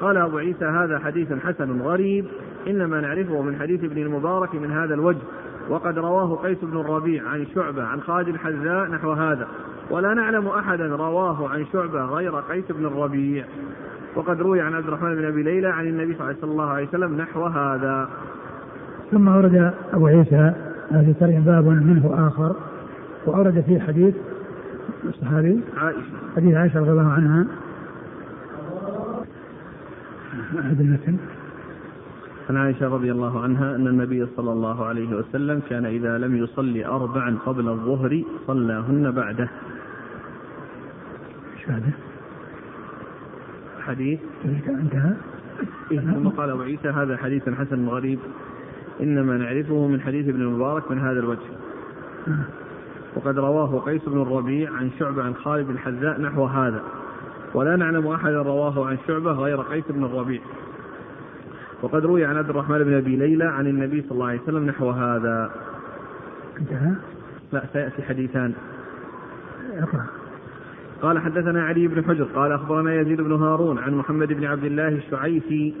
[0.00, 2.24] قال أبو عيسى هذا حديث حسن غريب
[2.66, 5.22] إنما نعرفه من حديث ابن المبارك من هذا الوجه.
[5.68, 9.46] وقد رواه قيس بن الربيع عن شعبة عن خالد الحذاء نحو هذا.
[9.90, 13.44] ولا نعلم أحدا رواه عن شعبة غير قيس بن الربيع.
[14.16, 17.44] وقد روي عن عبد الرحمن بن أبي ليلى عن النبي صلى الله عليه وسلم نحو
[17.44, 18.08] هذا.
[19.10, 20.52] ثم ورد أبو عيسى
[20.90, 22.56] هذه الترجمة باب منه آخر.
[23.26, 24.14] وأورد فيه حديث
[25.04, 26.00] الصحابي عائشة
[26.36, 27.46] حديث عائشة رضي الله عنها.
[30.60, 31.16] أحد المتن.
[32.50, 36.86] عن عائشة رضي الله عنها أن النبي صلى الله عليه وسلم كان إذا لم يصلي
[36.86, 39.48] أربعا قبل الظهر صلاهن بعده.
[41.68, 41.92] بعده؟
[43.80, 44.20] حديث.
[44.68, 45.12] انتهى
[45.90, 48.18] إيه ثم قال أبو عيسى هذا حديث حسن غريب.
[49.00, 51.50] إنما نعرفه من حديث ابن المبارك من هذا الوجه.
[52.28, 52.63] آه.
[53.16, 56.82] وقد رواه قيس بن الربيع عن شعبة عن خالد بن الحذاء نحو هذا
[57.54, 60.40] ولا نعلم أحدا رواه عن شعبة غير قيس بن الربيع
[61.82, 64.90] وقد روي عن عبد الرحمن بن أبي ليلى عن النبي صلى الله عليه وسلم نحو
[64.90, 65.50] هذا.
[66.60, 66.92] انتهى؟
[67.52, 68.54] لا سيأتي حديثان.
[69.78, 70.06] اقرأ.
[71.02, 74.88] قال حدثنا علي بن حجر قال أخبرنا يزيد بن هارون عن محمد بن عبد الله
[74.88, 75.74] الشعيثي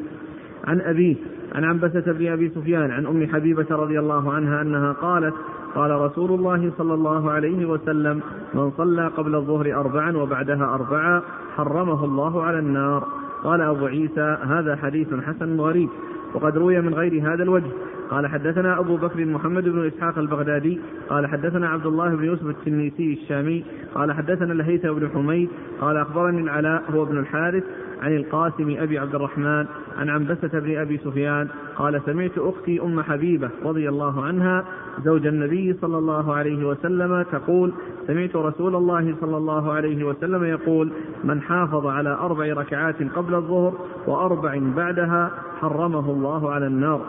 [0.64, 1.16] عن أبيه
[1.54, 5.34] عن عنبسة بن أبي سفيان عن أم حبيبة رضي الله عنها أنها قالت
[5.74, 8.20] قال رسول الله صلى الله عليه وسلم
[8.54, 11.22] من صلى قبل الظهر اربعا وبعدها اربعا
[11.56, 13.08] حرمه الله على النار.
[13.44, 15.88] قال أبو عيسى هذا حديث حسن غريب
[16.34, 17.70] وقد روي من غير هذا الوجه.
[18.10, 20.80] قال حدثنا أبو بكر محمد بن إسحاق البغدادي.
[21.08, 23.64] قال حدثنا عبد الله بن يوسف التنيسي الشامي.
[23.94, 25.48] قال حدثنا الهيثم بن حميد.
[25.80, 27.64] قال أخبرني العلاء هو ابن الحارث
[28.02, 29.66] عن القاسم أبي عبد الرحمن
[29.98, 31.48] عن عنبسة بن أبي سفيان.
[31.76, 34.64] قال سمعت أختي أم حبيبة رضي الله عنها
[35.04, 37.72] زوج النبي صلى الله عليه وسلم تقول
[38.06, 40.92] سمعت رسول الله صلى الله عليه وسلم يقول
[41.24, 43.72] من حافظ على أربع ركعات قبل الظهر
[44.06, 45.30] وأربع بعدها
[45.60, 47.00] حرمه الله على النار.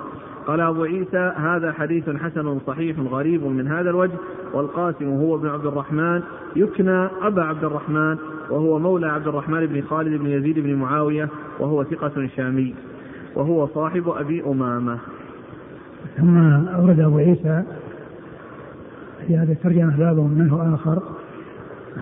[0.47, 4.17] قال أبو عيسى هذا حديث حسن صحيح غريب من هذا الوجه
[4.53, 6.21] والقاسم هو ابن عبد الرحمن
[6.55, 8.17] يكنى أبا عبد الرحمن
[8.49, 11.29] وهو مولى عبد الرحمن بن خالد بن يزيد بن معاوية
[11.59, 12.75] وهو ثقة شامي
[13.35, 14.99] وهو صاحب أبي أمامة.
[16.17, 16.37] ثم
[16.67, 17.63] أورد أبو عيسى
[19.27, 21.03] في هذه الترجمة باب منه آخر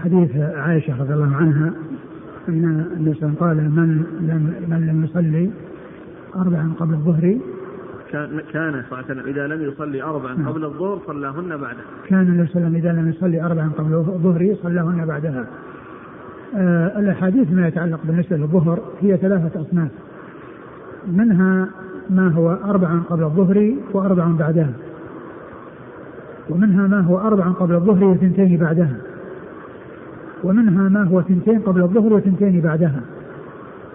[0.04, 1.74] حديث عائشة رضي الله عنها
[2.50, 5.52] أن النبي قال من لم من لم يصلي
[6.36, 7.38] أربعا قبل الظهر
[8.12, 10.50] كان كان صلى الله عليه وسلم إذا لم يصلي اربعا نعم.
[10.50, 11.84] قبل الظهر صلاهن بعدها.
[12.08, 15.46] كان النبي صلى الله عليه وسلم إذا لم يصلي اربعا قبل الظهر صلاهن بعدها.
[16.56, 19.92] آه الأحاديث ما يتعلق بالنسبة للظهر هي ثلاثة أصناف.
[21.08, 21.70] منها
[22.10, 24.74] ما هو أربعا قبل الظهر وأربع بعدها.
[26.50, 28.96] ومنها ما هو أربعا قبل الظهر وثنتين بعدها.
[30.44, 33.02] ومنها ما هو ثنتين قبل الظهر وثنتين بعدها.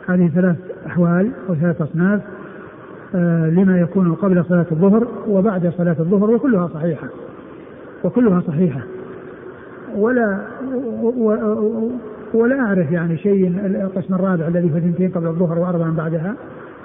[0.06, 0.56] هذه ثلاث
[0.86, 2.20] أحوال وثلاث أصناف
[3.14, 7.08] آه لما يكون قبل صلاة الظهر وبعد صلاة الظهر وكلها صحيحة.
[8.04, 8.80] وكلها صحيحة.
[9.96, 10.38] ولا
[12.34, 16.34] ولا أعرف يعني شيء القسم الرابع الذي هو ثنتين قبل الظهر وأربعا بعدها.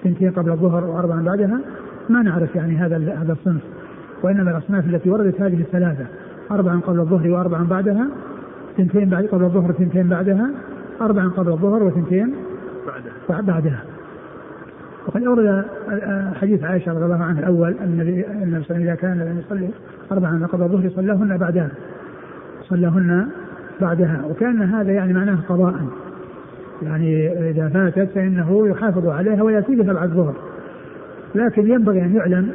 [0.03, 1.59] ثنتين قبل الظهر وأربعا بعدها
[2.09, 3.61] ما نعرف يعني هذا هذا الصنف.
[4.23, 6.05] وإنما الأصناف التي وردت هذه الثلاثة
[6.51, 8.07] أربعا قبل الظهر وأربعا بعدها
[8.77, 10.49] ثنتين بعد قبل الظهر ثنتين بعدها
[11.01, 12.35] أربعا قبل الظهر وثنتين
[13.29, 13.41] بعدها.
[13.41, 13.83] بعدها.
[15.07, 15.65] وقد أورد
[16.41, 19.39] حديث عائشة رضي الله عنها الأول أن النبي صلى الله عليه وسلم إذا كان لم
[19.39, 19.69] يصلي
[20.11, 21.69] أربعا قبل الظهر صلاهن بعدها.
[22.69, 23.27] صلاهن
[23.81, 24.21] بعدها.
[24.29, 25.75] وكان هذا يعني معناه قضاء.
[26.85, 30.33] يعني إذا فاتت فإنه يحافظ عليها ويأتي بها بعد الظهر.
[31.35, 32.49] لكن ينبغي أن يعلم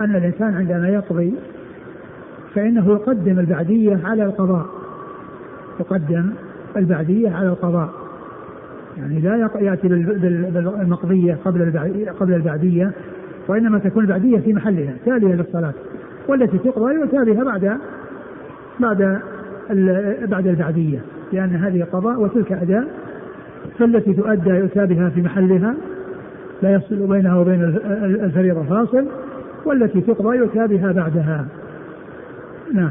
[0.00, 1.34] أن الإنسان عندما يقضي
[2.54, 4.66] فإنه يقدم البعدية على القضاء.
[5.80, 6.30] يقدم
[6.76, 8.02] البعدية على القضاء.
[8.98, 11.78] يعني لا يأتي بالمقضية قبل
[12.20, 12.92] قبل البعدية
[13.48, 15.72] وإنما تكون البعدية في محلها تالية للصلاة
[16.28, 17.78] والتي تقضى بها بعد
[18.80, 19.20] بعد
[20.28, 20.98] بعد البعدية
[21.32, 22.84] لأن هذه قضاء وتلك أداء
[23.78, 25.74] فالتي تؤدى يؤتى بها في محلها
[26.62, 27.62] لا يفصل بينها وبين
[28.24, 29.06] الفريضة فاصل
[29.64, 31.46] والتي تقضى يؤتى بها بعدها.
[32.72, 32.90] نعم.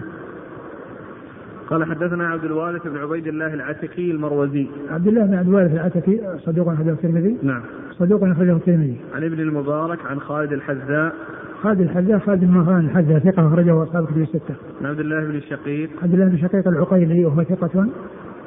[1.69, 4.67] قال حدثنا عبد الوارث بن عبيد الله العتكي المروزي.
[4.91, 7.37] عبد الله بن عبد الوارث العتكي صدوق أخرجه الترمذي.
[7.43, 7.61] نعم.
[7.91, 8.97] صدوق أخرجه الترمذي.
[9.15, 11.13] عن ابن المبارك عن خالد الحذاء.
[11.61, 14.55] خالد الحذاء خالد بن مهران الحذاء ثقة أخرجه أصحاب كتب الستة.
[14.81, 15.89] عن عبد الله بن الشقيق.
[16.03, 17.87] عبد الله بن الشقيق العقيلي وهو ثقة.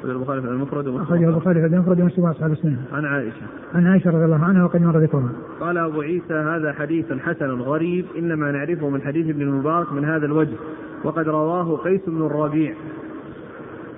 [0.03, 2.77] البخاري في المفرد ومسلم أخرجه البخاري في المفرد ومسلم وأصحاب السنة.
[2.93, 3.45] عن عائشة.
[3.73, 5.29] عن عائشة رضي الله عنها وقد مر ذكرها.
[5.59, 10.25] قال أبو عيسى هذا حديث حسن غريب إنما نعرفه من حديث ابن المبارك من هذا
[10.25, 10.55] الوجه
[11.03, 12.73] وقد رواه قيس بن الربيع.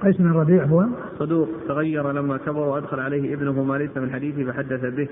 [0.01, 0.85] قيس بن الربيع هو
[1.19, 5.07] صدوق تغير لما كبر وأدخل عليه ابنه ما ليس من حديثه فحدث به.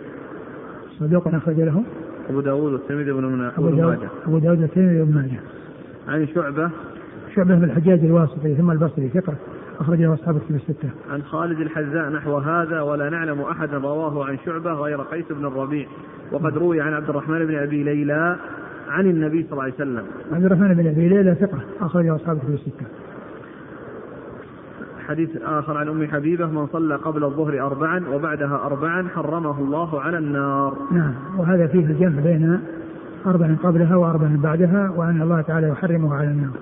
[0.99, 1.83] صدوق أخرج له
[2.29, 3.51] أبو داود والترمذي بن ماجه.
[4.27, 5.39] أبو داود والترمذي بن ماجه.
[6.07, 6.69] عن شعبة
[7.35, 9.33] شعبة بن الحجاج الواسطي ثم البصري ثقة
[9.79, 10.89] أخرجه أصحاب الكتب الستة.
[11.11, 15.87] عن خالد الحذاء نحو هذا ولا نعلم أحدا رواه عن شعبة غير قيس بن الربيع
[16.31, 18.35] وقد روي عن عبد الرحمن بن أبي ليلى
[18.89, 20.03] عن النبي صلى الله عليه وسلم.
[20.31, 22.85] عبد الرحمن بن أبي ليلى ثقة أخرجه أصحاب الكتب الستة.
[25.07, 30.17] حديث آخر عن أم حبيبة من صلى قبل الظهر أربعا وبعدها أربعا حرمه الله على
[30.17, 32.59] النار نعم وهذا فيه الجمع بين
[33.25, 36.53] أربع قبلها وأربع بعدها وأن الله تعالى يحرمه على النار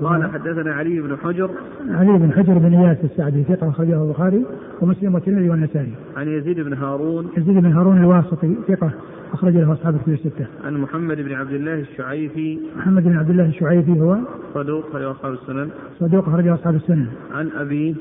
[0.00, 1.50] قال حدثنا علي بن حجر
[1.90, 4.44] علي بن حجر بن إياس السعدي ثقة أخرجه البخاري
[4.80, 5.92] ومسلم والترمذي والنسائي.
[6.16, 8.90] عن يزيد بن هارون يزيد بن هارون الواسطي ثقة
[9.32, 10.46] اخرج له أصحاب الكتب الستة.
[10.64, 14.18] عن محمد بن عبد الله الشعيفي محمد بن عبد الله الشعيفي هو
[14.54, 15.68] صدوق اخرج أصحاب السنن.
[15.98, 17.06] صدوق اخرج أصحاب السنن.
[17.34, 17.94] عن أبيه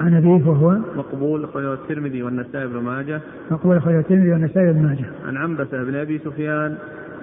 [0.00, 3.20] عن أبيه وهو مقبول أخرجه الترمذي والنسائي بن ماجه.
[3.50, 5.04] مقبول أخرجه الترمذي والنسائي بن ماجه.
[5.26, 6.76] عن عنبسة بن أبي سفيان.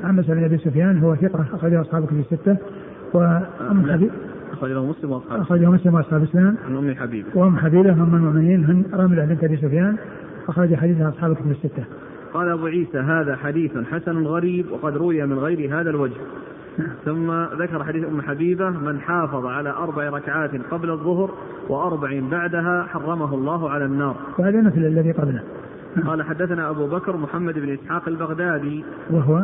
[0.03, 2.57] عنبسة بن أبي سفيان هو ثقة أخرجه أصحاب الكتب الستة.
[3.13, 4.11] وام حبيب؟
[4.53, 7.27] أخرجه مسلم وأصحاب أخرجه مسلم وأصحاب السنن عن أم حبيبة.
[7.35, 9.95] وأم حبيبة أم المؤمنين هن راملة بنت أبي سفيان
[10.49, 11.83] أخرج حديثها أصحاب الكتب الستة.
[12.33, 16.21] قال أبو عيسى هذا حديث حسن غريب وقد روي من غير هذا الوجه.
[17.05, 21.31] ثم ذكر حديث أم حبيبة من حافظ على أربع ركعات قبل الظهر
[21.69, 24.15] وأربع بعدها حرمه الله على النار.
[24.37, 25.43] وهذا مثل الذي قبله.
[26.05, 28.83] قال حدثنا أبو بكر محمد بن إسحاق البغدادي.
[29.11, 29.43] وهو؟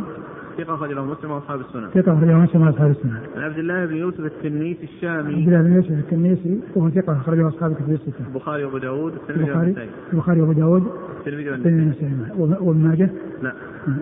[0.59, 1.89] ثقة أخرج له مسلم وأصحاب السنن.
[1.89, 3.17] ثقة أخرج له مسلم وأصحاب السنن.
[3.35, 5.33] عن عبد الله بن يوسف التنيسي الشامي.
[5.33, 8.27] عبد الله بن يوسف التنيسي وهو ثقة أخرج له أصحاب الكتب الستة.
[8.27, 9.89] البخاري وأبو داوود الترمذي والنسائي.
[10.13, 10.83] البخاري وأبو داوود
[11.19, 12.13] الترمذي والنسائي.
[12.37, 13.09] وابن ماجه؟
[13.41, 13.53] لا.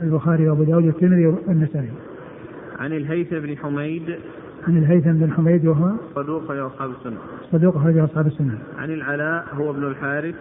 [0.03, 1.89] البخاري وأبو داوود والترمذي والنسائي.
[2.79, 4.15] عن الهيثم بن حميد
[4.67, 7.17] عن الهيثم بن حميد وهو صدوق أخرج أصحاب السنة.
[7.51, 8.57] صدوق أخرج أصحاب السنة.
[8.77, 10.35] عن العلاء هو ابن الحارث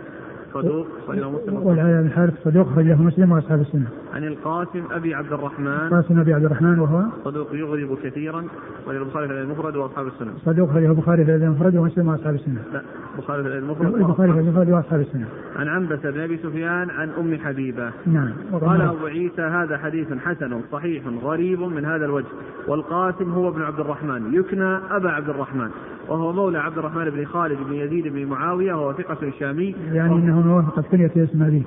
[0.55, 1.67] صدوق له مسلم.
[1.67, 3.89] والعلاء بن الحارث صدوق أخرج له مسلم وأصحاب السنة.
[4.15, 8.45] عن القاسم أبي عبد الرحمن القاسم أبي عبد الرحمن وهو صدوق يغرب كثيرا
[8.85, 10.33] أخرج البخاري في المفرد وأصحاب السنة.
[10.45, 12.63] صدوق أخرجه البخاري في المفرد ومسلم وأصحاب السنة.
[12.73, 12.83] لا
[13.17, 15.27] البخاري في المفرد البخاري في المفرد وأصحاب السنة.
[15.57, 17.91] عن عنبسة بن أبي سفيان عن أم حبيبة.
[18.07, 18.33] نعم.
[18.53, 22.27] قال أبو عيسى هذا حديث حسن صحيح غريب من هذا الوجه
[22.69, 25.69] والقاسم هو ابن عبد الرحمن يكنى أبا عبد الرحمن
[26.09, 30.57] وهو مولى عبد الرحمن بن خالد بن يزيد بن معاوية وهو ثقة شامي يعني أنه
[30.57, 31.63] وافقت كنيته اسم أبيه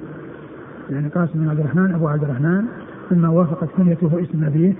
[0.89, 2.65] يعني قاسم بن عبد الرحمن أبو عبد الرحمن
[3.11, 4.73] مما وافقت كنيته اسم أبيه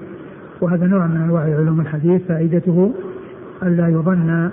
[0.62, 2.94] وهذا نوع من أنواع علوم الحديث فائدته
[3.64, 4.50] ألا يظن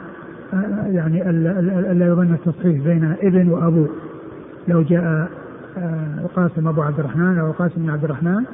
[0.87, 3.87] يعني ألا يظن التصحيح بين ابن وأبو
[4.69, 5.29] لو جاء
[6.25, 8.45] القاسم أبو عبد الرحمن أو القاسم بن عبد الرحمن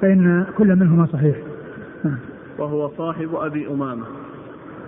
[0.00, 1.36] فإن كل منهما صحيح
[2.58, 4.04] وهو صاحب أبي أمامة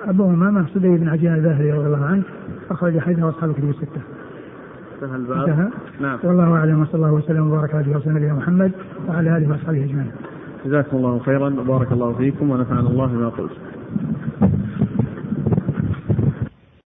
[0.04, 2.22] أبو أمامة صدي بن عجلان الباهلي رضي الله عنه
[2.70, 4.00] أخرج حديثه أصحاب الكتب الستة.
[4.94, 5.48] انتهى الباب.
[5.48, 5.68] انتهى.
[6.00, 6.18] نعم.
[6.24, 8.72] والله أعلم وصلى الله وسلم وبارك على رسول نبينا محمد
[9.08, 10.10] وعلى آله وأصحابه أجمعين.
[10.66, 13.52] جزاكم الله خيرا وبارك الله فيكم ونفعنا الله بما قلت.